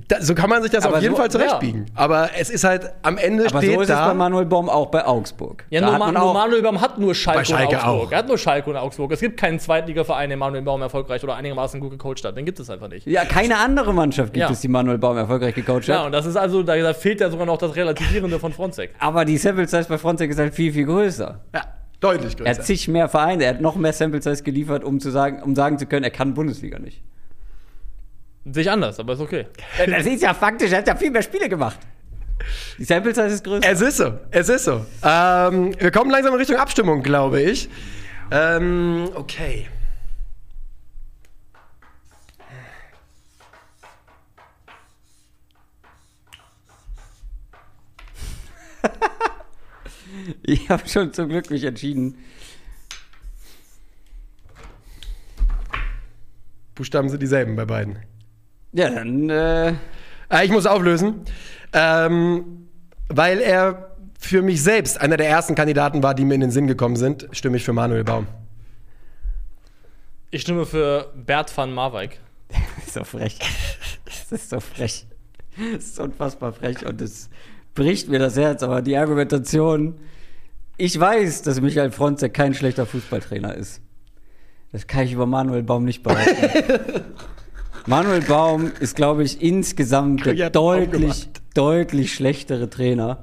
Da, 0.08 0.22
so 0.22 0.34
kann 0.36 0.50
man 0.50 0.62
sich 0.64 0.72
das 0.72 0.86
Aber 0.86 0.98
auf 0.98 1.02
jeden 1.02 1.16
so- 1.16 1.20
Fall 1.22 1.30
zurechtbiegen. 1.32 1.86
Aber 1.96 2.30
es 2.40 2.50
ist 2.50 2.64
halt 2.64 2.92
am 3.02 3.18
Ende 3.18 3.46
Aber 3.48 3.58
steht 3.60 3.74
so 3.76 3.82
ist 3.82 3.90
da. 3.90 4.02
es 4.04 4.08
bei 4.10 4.14
Manuel 4.14 4.46
Baum 4.46 4.70
auch 4.70 4.88
bei 4.88 5.06
Augsburg. 5.06 5.66
Ja, 5.70 5.82
nur, 5.82 5.92
hat 5.94 6.00
Ma 6.00 6.12
man 6.12 6.14
nur 6.24 6.34
Manuel 6.34 6.62
Baum 6.62 6.80
hat 6.82 6.98
nur 6.98 7.14
Schalke, 7.16 7.46
Schalke 7.46 7.76
und 7.76 7.84
Augsburg. 7.84 8.08
auch. 8.08 8.12
Er 8.12 8.18
hat 8.20 8.28
nur 8.28 8.38
Schalke 8.38 8.70
und 8.70 8.76
Augsburg. 8.78 9.12
Es 9.12 9.20
gibt 9.20 9.38
keinen 9.40 9.60
Zweitligaverein, 9.60 10.30
der 10.30 10.38
Manuel 10.38 10.62
Baum 10.64 10.82
erfolgreich 10.82 11.24
oder 11.24 11.36
einigermaßen 11.36 11.80
gut 11.80 11.92
gecoacht 11.92 12.24
hat. 12.24 12.38
Den 12.38 12.46
gibt 12.46 12.60
es 12.60 12.70
einfach 12.70 12.88
nicht. 12.88 13.06
Ja, 13.08 13.26
keine 13.26 13.58
andere 13.58 13.94
Mannschaft 13.94 14.34
gibt 14.34 14.46
Ja. 14.46 14.52
es, 14.52 14.62
die 14.62 14.68
Manuel 14.68 14.98
Baum 14.98 15.18
erfolgreich 15.18 15.56
gecoacht 15.56 15.88
Ja, 15.88 16.00
hat. 16.00 16.06
und 16.08 16.12
das 16.12 16.26
ist 16.26 16.36
also, 16.36 16.64
da, 16.64 16.76
da 16.78 16.94
fehlt 16.94 17.20
ja 17.22 17.30
sogar 17.30 17.46
noch 17.46 17.58
das 17.58 17.76
Relativierende 17.76 18.40
von 18.40 18.54
Fronzek. 18.54 18.92
Aber 19.00 19.26
die 19.26 19.38
Sample 19.38 19.68
Size 19.68 19.86
bei 19.90 19.98
Fronzek 19.98 20.30
ist 20.32 20.40
halt 20.40 20.54
viel, 20.54 20.72
viel 20.74 20.86
größer. 20.86 21.40
ja, 21.54 21.62
deutlich 22.00 22.34
Er 22.40 22.50
hat 22.52 22.58
größer. 22.58 22.62
zig 22.64 22.88
mehr 22.88 23.10
Vereine, 23.10 23.44
er 23.44 23.50
hat 23.56 23.62
noch 23.62 23.76
mehr 23.76 23.94
Sample 23.94 24.22
Size 24.22 24.44
geliefert, 24.44 24.84
um, 24.84 25.00
zu 25.00 25.10
sagen, 25.10 25.42
um 25.44 25.56
sagen 25.56 25.78
zu 25.78 25.86
können, 25.86 26.04
er 26.04 26.12
kann 26.12 26.34
Bundesliga 26.34 26.80
nicht. 26.80 27.02
Sehe 28.52 28.64
ich 28.64 28.72
anders, 28.72 29.00
aber 29.00 29.14
ist 29.14 29.20
okay. 29.20 29.48
Das 29.86 30.06
ist 30.06 30.22
ja 30.24 30.34
faktisch, 30.34 30.72
er 30.72 30.80
hat 30.80 30.88
ja 30.88 30.96
viel 30.96 31.12
mehr 31.12 31.22
Spiele 31.22 31.48
gemacht. 31.50 31.80
Die 32.78 32.84
Sample 32.84 33.14
Size 33.14 33.28
ist 33.28 33.44
größer. 33.44 33.70
Es 33.70 33.82
ist 33.82 33.98
so, 33.98 34.14
es 34.32 34.50
ist 34.50 34.64
so. 34.66 34.86
Ähm, 35.04 35.76
wir 35.80 35.92
kommen 35.92 36.10
langsam 36.10 36.34
in 36.34 36.40
Richtung 36.40 36.58
Abstimmung, 36.58 37.04
glaube 37.04 37.42
ich. 37.42 37.70
Ähm, 38.32 39.10
okay. 39.16 39.68
Ich 50.44 50.70
habe 50.70 50.88
schon 50.88 51.14
zum 51.14 51.30
Glück 51.30 51.50
mich 51.50 51.64
entschieden. 51.64 52.18
Buchstaben 56.76 57.10
sind 57.10 57.22
dieselben 57.22 57.56
bei 57.56 57.66
beiden. 57.66 58.00
Ja, 58.72 58.90
dann, 58.90 59.30
äh, 59.30 59.74
Äh, 60.30 60.46
ich 60.46 60.52
muss 60.52 60.66
auflösen, 60.66 61.22
ähm, 61.74 62.68
weil 63.08 63.40
er 63.40 63.96
für 64.20 64.42
mich 64.42 64.62
selbst 64.62 65.00
einer 65.02 65.18
der 65.18 65.28
ersten 65.30 65.56
Kandidaten 65.56 66.04
war, 66.04 66.14
die 66.14 66.26
mir 66.26 66.36
in 66.36 66.42
den 66.42 66.52
Sinn 66.52 66.68
gekommen 66.68 66.96
sind, 66.96 67.28
stimme 67.32 67.58
ich 67.58 67.64
für 67.64 67.74
Manuel 67.74 68.04
Baum. 68.04 68.28
Ich 70.32 70.42
stimme 70.42 70.66
für 70.66 71.12
Bert 71.16 71.56
van 71.56 71.74
Marwijk. 71.74 72.20
das 72.50 72.86
ist 72.88 72.94
so 72.94 73.04
frech. 73.04 73.40
Das 74.06 74.32
ist 74.32 74.50
so 74.50 74.60
frech. 74.60 75.06
Das 75.74 75.84
ist 75.86 76.00
unfassbar 76.00 76.54
frech 76.54 76.86
und 76.86 77.02
es 77.02 77.30
bricht 77.74 78.10
mir 78.10 78.20
das 78.20 78.38
Herz, 78.38 78.62
aber 78.62 78.82
die 78.82 78.96
Argumentation. 78.96 79.96
Ich 80.78 80.98
weiß, 80.98 81.42
dass 81.42 81.60
Michael 81.60 81.92
Fronzek 81.92 82.34
kein 82.34 82.54
schlechter 82.54 82.86
Fußballtrainer 82.86 83.54
ist. 83.56 83.82
Das 84.72 84.86
kann 84.86 85.04
ich 85.04 85.14
über 85.14 85.26
Manuel 85.26 85.64
Baum 85.64 85.84
nicht 85.84 86.04
behaupten. 86.04 87.04
Manuel 87.90 88.22
Baum 88.22 88.72
ist, 88.80 88.96
glaube 88.96 89.24
ich, 89.24 89.42
insgesamt 89.42 90.24
der 90.24 90.52
deutlich, 90.52 91.28
deutlich 91.56 92.14
schlechtere 92.14 92.70
Trainer. 92.70 93.18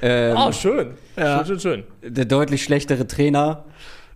Ähm, 0.00 0.34
Ah, 0.34 0.50
schön. 0.50 0.92
Ja. 1.14 1.44
Schön, 1.44 1.60
schön, 1.60 1.84
schön. 2.00 2.14
der 2.14 2.24
deutlich 2.24 2.64
schlechtere 2.64 3.06
Trainer. 3.06 3.64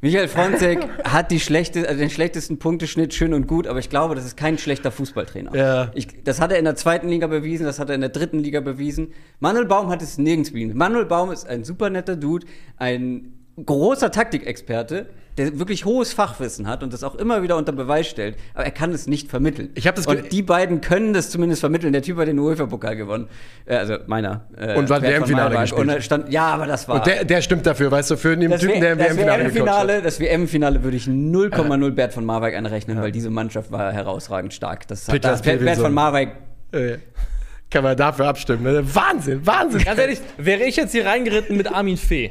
Michael 0.01 0.29
Fronzek 0.29 0.79
hat 1.05 1.31
die 1.31 1.41
schlechte, 1.41 1.87
also 1.87 2.01
den 2.01 2.09
schlechtesten 2.09 2.59
Punkteschnitt, 2.59 3.13
schön 3.13 3.35
und 3.35 3.47
gut, 3.47 3.67
aber 3.67 3.79
ich 3.79 3.91
glaube, 3.91 4.15
das 4.15 4.25
ist 4.25 4.39
kein 4.39 4.57
schlechter 4.57 4.91
Fußballtrainer. 4.91 5.55
Ja. 5.55 5.91
Ich, 5.95 6.09
das 6.25 6.41
hat 6.41 6.53
er 6.53 6.59
in 6.59 6.65
der 6.65 6.77
zweiten 6.77 7.11
Liga 7.11 7.27
bewiesen, 7.27 7.67
das 7.67 7.79
hat 7.79 7.91
er 7.91 7.97
in 7.97 8.01
der 8.01 8.11
dritten 8.11 8.39
Liga 8.39 8.61
bewiesen. 8.61 9.13
Manuel 9.41 9.67
Baum 9.67 9.91
hat 9.91 10.01
es 10.01 10.17
nirgends 10.17 10.53
bewiesen. 10.53 10.75
Manuel 10.75 11.05
Baum 11.05 11.31
ist 11.31 11.47
ein 11.47 11.65
super 11.65 11.91
netter 11.91 12.17
Dude, 12.17 12.47
ein 12.79 13.35
großer 13.63 14.11
Taktikexperte, 14.11 15.11
der 15.39 15.59
wirklich 15.59 15.85
hohes 15.85 16.13
Fachwissen 16.13 16.67
hat 16.67 16.83
und 16.83 16.93
das 16.93 17.05
auch 17.05 17.15
immer 17.15 17.43
wieder 17.43 17.57
unter 17.57 17.73
Beweis 17.73 18.07
stellt, 18.07 18.37
aber 18.55 18.65
er 18.65 18.71
kann 18.71 18.93
es 18.93 19.07
nicht 19.07 19.29
vermitteln. 19.29 19.71
Ich 19.75 19.87
hab 19.87 19.95
das 19.95 20.07
und 20.07 20.33
die 20.33 20.43
beiden 20.43 20.81
können 20.81 21.13
das 21.13 21.31
zumindest 21.31 21.61
vermitteln. 21.61 21.93
Der 21.93 22.03
Typ 22.03 22.19
hat 22.19 22.29
den 22.29 22.39
UEFA-Pokal 22.39 22.97
gewonnen, 22.97 23.29
äh, 23.67 23.77
also 23.77 23.97
meiner. 24.07 24.47
Äh, 24.57 24.77
Und 24.77 24.89
war 24.89 25.01
Bert 25.01 25.21
WM-Finale 25.21 25.59
gespielt. 25.61 25.89
Und 25.89 26.03
stand, 26.03 26.33
ja, 26.33 26.47
aber 26.47 26.67
das 26.67 26.89
war. 26.89 26.97
Und 26.97 27.07
der, 27.07 27.25
der 27.25 27.43
stimmt 27.43 27.67
dafür, 27.67 27.91
weißt 27.91 28.11
du, 28.11 28.17
für 28.17 28.37
den 28.37 28.51
Das 28.51 28.61
Typen, 28.61 28.81
der 28.81 28.93
im 28.93 28.99
WM-Finale 28.99 29.45
hat. 29.45 29.55
WM-Finale, 29.55 30.03
das 30.03 30.21
WM-Finale 30.21 30.83
würde 30.83 30.97
ich 30.97 31.05
0,0 31.07 31.91
Bert 31.93 32.13
von 32.15 32.25
Marwijk 32.25 32.57
anrechnen, 32.57 33.01
weil 33.01 33.13
diese 33.13 33.31
Mannschaft 33.31 33.71
war 33.71 33.93
herausragend 33.93 34.55
stark. 34.55 34.89
Das 34.89 35.09
hat 35.09 35.25
das, 35.25 35.43
Bert, 35.43 35.61
Bert 35.61 35.79
von 35.79 35.93
Marwijk. 35.93 36.31
Äh, 36.73 36.99
Kann 37.69 37.83
man 37.83 37.97
dafür 37.97 38.27
abstimmen. 38.29 38.63
Ne? 38.63 38.95
Wahnsinn, 38.95 39.45
Wahnsinn. 39.45 39.83
Ganz 39.83 39.99
ehrlich, 39.99 40.21
wäre 40.39 40.63
ich 40.63 40.77
jetzt 40.77 40.93
hier 40.93 41.05
reingeritten 41.05 41.57
mit 41.57 41.67
Armin 41.73 41.97
Fee. 41.97 42.31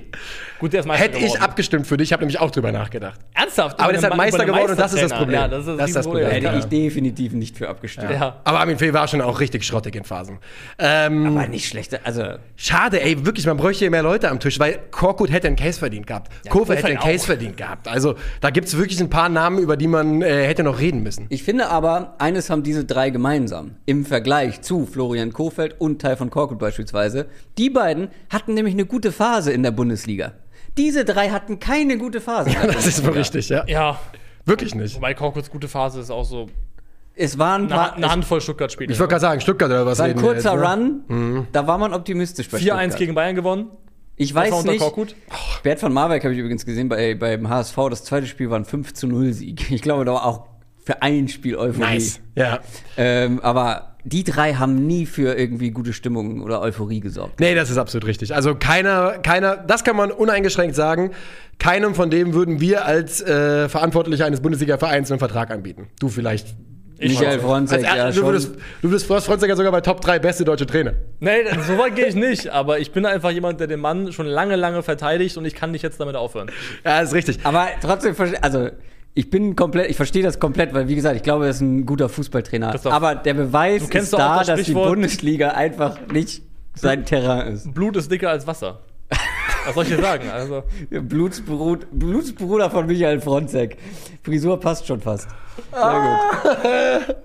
Gut, 0.59 0.71
der 0.71 0.79
ist 0.79 0.85
Meister 0.85 1.03
Hätte 1.03 1.17
ich 1.17 1.41
abgestimmt 1.41 1.85
für 1.85 1.97
dich, 1.97 2.07
ich 2.07 2.13
habe 2.13 2.21
nämlich 2.21 2.39
auch 2.39 2.49
drüber 2.49 2.71
nachgedacht. 2.71 3.19
Ernsthaft? 3.33 3.77
Aber 3.77 3.91
der 3.91 3.99
ist 3.99 4.05
halt 4.05 4.15
Meister 4.15 4.45
geworden 4.45 4.71
und 4.71 4.79
das 4.79 4.93
ist 4.93 5.03
das. 5.03 5.11
Problem. 5.11 5.35
Ja, 5.35 5.47
das 5.49 5.59
ist 5.61 5.67
das, 5.67 5.77
Das 5.77 5.89
ist 5.89 5.95
das. 5.97 6.05
Problem. 6.05 6.29
Hätte 6.29 6.45
Ja. 6.45 6.57
ich 6.57 6.65
definitiv 6.65 7.33
nicht 7.33 7.57
für 7.57 7.67
abgestimmt. 7.67 8.11
Ja. 8.11 8.39
Aber 8.45 8.61
Armin 8.61 8.77
Fee 8.77 8.93
war 8.93 9.09
schon 9.09 9.19
auch 9.19 9.41
richtig 9.41 9.65
schrottig 9.65 9.95
in 9.95 10.05
Phasen. 10.05 10.39
Ähm, 10.79 11.25
Aber 11.37 11.47
nicht 11.47 11.67
schlecht. 11.67 11.99
Also, 12.05 12.23
schade, 12.55 13.01
ey, 13.01 13.25
wirklich, 13.25 13.45
man 13.45 13.57
bräuchte 13.57 13.79
hier 13.79 13.91
mehr 13.91 14.03
Leute 14.03 14.29
am 14.31 14.39
Tisch, 14.39 14.57
weil 14.59 14.79
Korkut 14.91 15.29
hätte 15.31 15.47
einen 15.47 15.57
Case 15.57 15.77
verdient 15.77 16.07
gehabt. 16.07 16.31
Kofe 16.49 16.75
hätte 16.77 16.87
einen 16.87 16.99
Case 16.99 17.23
auch. 17.23 17.27
verdient 17.27 17.57
gehabt. 17.57 17.89
Also 17.89 18.15
da 18.39 18.51
gibt 18.51 18.69
es 18.69 18.77
wirklich 18.77 19.01
ein 19.01 19.09
paar 19.09 19.27
Namen, 19.27 19.59
über 19.59 19.75
die 19.75 19.87
man 19.87 20.21
äh, 20.21 20.45
hätte 20.47 20.63
noch 20.63 20.79
reden 20.79 21.03
müssen. 21.03 21.25
ich 21.29 21.43
finde 21.43 21.67
aber, 21.67 22.15
eines 22.19 22.49
haben 22.49 22.63
diese 22.63 22.85
drei 22.85 23.09
gemeinsam. 23.09 23.75
Im 23.85 24.05
Vergleich 24.05 24.61
zu 24.61 24.85
Florian 24.85 25.24
Kofeld 25.33 25.75
und 25.79 26.01
Teil 26.01 26.17
von 26.17 26.29
Korkut 26.29 26.59
beispielsweise. 26.59 27.27
Die 27.57 27.69
beiden 27.69 28.09
hatten 28.29 28.53
nämlich 28.53 28.73
eine 28.73 28.85
gute 28.85 29.11
Phase 29.11 29.51
in 29.51 29.63
der 29.63 29.71
Bundesliga. 29.71 30.33
Diese 30.77 31.05
drei 31.05 31.29
hatten 31.29 31.59
keine 31.59 31.97
gute 31.97 32.21
Phase. 32.21 32.49
in 32.49 32.55
der 32.61 32.71
Das 32.73 32.85
ist 32.87 33.05
wohl 33.05 33.13
richtig, 33.13 33.49
ja. 33.49 33.63
Ja, 33.67 33.99
Wirklich 34.45 34.75
nicht. 34.75 34.95
wobei 34.95 35.13
Korkuts 35.13 35.49
gute 35.49 35.67
Phase 35.67 35.99
ist 36.01 36.11
auch 36.11 36.25
so 36.25 36.47
Es 37.15 37.37
waren 37.39 37.63
ein 37.63 37.71
eine, 37.71 37.75
paar. 37.81 37.93
eine 37.95 38.11
Handvoll 38.11 38.41
Stuttgart-Spiele. 38.41 38.91
Ich 38.93 38.99
wollte 38.99 39.11
gerade 39.11 39.21
sagen, 39.21 39.41
Stuttgart 39.41 39.69
oder 39.69 39.85
was 39.85 39.99
war 39.99 40.05
ein 40.05 40.15
kurzer 40.15 40.53
jetzt, 40.53 41.09
ne? 41.09 41.21
Run, 41.39 41.47
da 41.51 41.65
war 41.65 41.77
man 41.77 41.93
optimistisch 41.93 42.49
bei 42.49 42.57
4-1 42.57 42.61
Stuttgart. 42.61 42.97
gegen 42.97 43.15
Bayern 43.15 43.35
gewonnen. 43.35 43.69
Ich 44.17 44.29
Das 44.29 44.35
war 44.35 44.43
weiß 44.43 44.53
unter 44.53 44.71
nicht. 44.71 44.81
Korkut. 44.81 45.15
Bert 45.63 45.79
von 45.79 45.91
Marwijk 45.91 46.23
habe 46.23 46.33
ich 46.33 46.39
übrigens 46.39 46.65
gesehen 46.65 46.87
bei, 46.89 47.15
beim 47.15 47.49
HSV. 47.49 47.75
Das 47.89 48.03
zweite 48.03 48.27
Spiel 48.27 48.49
war 48.49 48.57
ein 48.59 48.65
5 48.65 48.93
zu 48.93 49.07
0 49.07 49.33
Sieg. 49.33 49.71
Ich 49.71 49.81
glaube, 49.81 50.05
da 50.05 50.13
war 50.13 50.25
auch 50.25 50.45
für 50.83 51.01
ein 51.01 51.27
Spiel 51.27 51.55
Euphorie. 51.57 51.79
Nice. 51.95 52.19
Ja. 52.35 52.59
Ähm, 52.97 53.39
aber 53.41 53.94
die 54.05 54.23
drei 54.23 54.53
haben 54.53 54.85
nie 54.85 55.05
für 55.05 55.33
irgendwie 55.37 55.71
gute 55.71 55.91
Stimmung 55.91 56.41
oder 56.41 56.61
Euphorie 56.61 56.99
gesorgt. 56.99 57.39
Nee, 57.39 57.55
das 57.55 57.69
ist 57.71 57.77
absolut 57.77 58.05
richtig. 58.07 58.35
Also 58.35 58.55
keiner, 58.55 59.17
keiner, 59.17 59.57
das 59.57 59.83
kann 59.83 59.95
man 59.95 60.11
uneingeschränkt 60.11 60.75
sagen. 60.75 61.11
Keinem 61.57 61.95
von 61.95 62.09
dem 62.09 62.33
würden 62.33 62.61
wir 62.61 62.85
als 62.85 63.21
äh, 63.21 63.67
Verantwortlicher 63.67 64.25
eines 64.25 64.41
Bundesliga-Vereins 64.41 65.11
einen 65.11 65.19
Vertrag 65.19 65.49
anbieten. 65.51 65.87
Du 65.99 66.09
vielleicht. 66.09 66.55
Ich 66.97 67.19
Michael. 67.19 67.39
Fronzek, 67.39 67.79
Als, 67.79 67.97
ja 67.97 68.07
du 68.07 68.13
schon. 68.13 68.25
würdest, 68.25 68.55
du 68.81 68.89
würdest 68.89 69.05
Frost 69.07 69.25
Fronzek 69.25 69.53
sogar 69.55 69.71
bei 69.71 69.81
Top 69.81 69.99
3 69.99 70.19
beste 70.19 70.45
deutsche 70.45 70.65
Trainer. 70.65 70.93
Nee, 71.19 71.43
so 71.67 71.77
weit 71.77 71.95
gehe 71.95 72.05
ich 72.05 72.15
nicht. 72.15 72.49
Aber 72.49 72.79
ich 72.79 72.91
bin 72.91 73.05
einfach 73.05 73.31
jemand, 73.31 73.59
der 73.59 73.67
den 73.67 73.81
Mann 73.81 74.13
schon 74.13 74.27
lange, 74.27 74.55
lange 74.55 74.81
verteidigt 74.81 75.35
und 75.35 75.45
ich 75.45 75.55
kann 75.55 75.71
nicht 75.71 75.81
jetzt 75.81 75.99
damit 75.99 76.15
aufhören. 76.15 76.49
Ja, 76.85 77.01
ist 77.01 77.13
richtig. 77.13 77.39
Aber 77.43 77.67
trotzdem, 77.81 78.15
also 78.41 78.69
ich 79.15 79.29
bin 79.29 79.55
komplett, 79.55 79.89
ich 79.89 79.95
verstehe 79.95 80.21
das 80.21 80.39
komplett, 80.39 80.73
weil 80.73 80.89
wie 80.89 80.95
gesagt, 80.95 81.15
ich 81.15 81.23
glaube, 81.23 81.45
er 81.45 81.51
ist 81.51 81.61
ein 81.61 81.85
guter 81.85 82.09
Fußballtrainer. 82.09 82.75
Aber 82.85 83.15
der 83.15 83.33
Beweis 83.33 83.83
ist 83.89 84.13
da, 84.13 84.39
das 84.39 84.47
dass 84.47 84.63
die 84.63 84.73
Bundesliga 84.73 85.51
einfach 85.51 85.97
nicht 86.11 86.43
sein 86.75 87.05
Terrain 87.05 87.53
ist. 87.53 87.73
Blut 87.73 87.95
ist 87.95 88.11
dicker 88.11 88.29
als 88.29 88.45
Wasser. 88.45 88.81
Was 89.65 89.73
soll 89.73 89.83
ich 89.85 89.89
dir 89.89 90.01
sagen? 90.01 90.29
Also, 90.29 90.63
Blutsbrut, 90.89 91.87
Blutsbruder 91.91 92.69
von 92.69 92.85
Michael 92.85 93.21
Fronzek. 93.21 93.77
Frisur 94.21 94.59
passt 94.59 94.85
schon 94.85 94.99
fast. 94.99 95.29
Sehr 95.71 97.05
gut. 97.07 97.15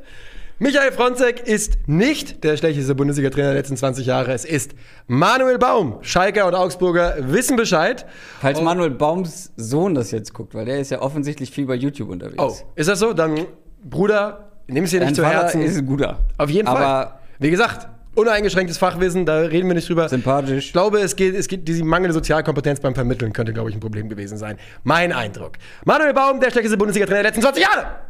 Michael 0.62 0.92
Fronzek 0.92 1.48
ist 1.48 1.78
nicht 1.86 2.44
der 2.44 2.58
schlechteste 2.58 2.94
Bundesliga-Trainer 2.94 3.46
der 3.46 3.56
letzten 3.56 3.78
20 3.78 4.04
Jahre. 4.04 4.34
Es 4.34 4.44
ist 4.44 4.72
Manuel 5.06 5.56
Baum. 5.56 5.96
Schalker 6.02 6.46
und 6.46 6.54
Augsburger 6.54 7.16
wissen 7.18 7.56
Bescheid. 7.56 8.04
Falls 8.42 8.60
Manuel 8.60 8.90
Baums 8.90 9.52
Sohn 9.56 9.94
das 9.94 10.10
jetzt 10.10 10.34
guckt, 10.34 10.54
weil 10.54 10.66
der 10.66 10.78
ist 10.78 10.90
ja 10.90 11.00
offensichtlich 11.00 11.50
viel 11.50 11.64
bei 11.64 11.76
YouTube 11.76 12.10
unterwegs. 12.10 12.36
Oh, 12.42 12.54
ist 12.74 12.90
das 12.90 12.98
so? 12.98 13.14
Dann, 13.14 13.46
Bruder, 13.82 14.50
nimm 14.66 14.84
es 14.84 14.90
dir 14.90 15.00
nicht 15.00 15.16
zu 15.16 15.24
Herzen. 15.24 15.62
ist 15.62 15.78
ein 15.78 15.86
guter. 15.86 16.26
Auf 16.36 16.50
jeden 16.50 16.68
Fall. 16.68 16.76
Aber 16.76 17.20
Wie 17.38 17.50
gesagt, 17.50 17.88
uneingeschränktes 18.14 18.76
Fachwissen, 18.76 19.24
da 19.24 19.38
reden 19.38 19.66
wir 19.66 19.74
nicht 19.74 19.88
drüber. 19.88 20.10
Sympathisch. 20.10 20.66
Ich 20.66 20.72
glaube, 20.74 21.00
es 21.00 21.16
geht, 21.16 21.34
es 21.34 21.48
geht, 21.48 21.66
diese 21.68 21.82
mangelnde 21.84 22.12
Sozialkompetenz 22.12 22.80
beim 22.80 22.94
Vermitteln 22.94 23.32
könnte, 23.32 23.54
glaube 23.54 23.70
ich, 23.70 23.76
ein 23.76 23.80
Problem 23.80 24.10
gewesen 24.10 24.36
sein. 24.36 24.58
Mein 24.82 25.14
Eindruck. 25.14 25.52
Manuel 25.86 26.12
Baum, 26.12 26.38
der 26.38 26.50
schlechteste 26.50 26.76
Bundesliga-Trainer 26.76 27.22
der 27.22 27.30
letzten 27.30 27.40
20 27.40 27.62
Jahre. 27.62 28.09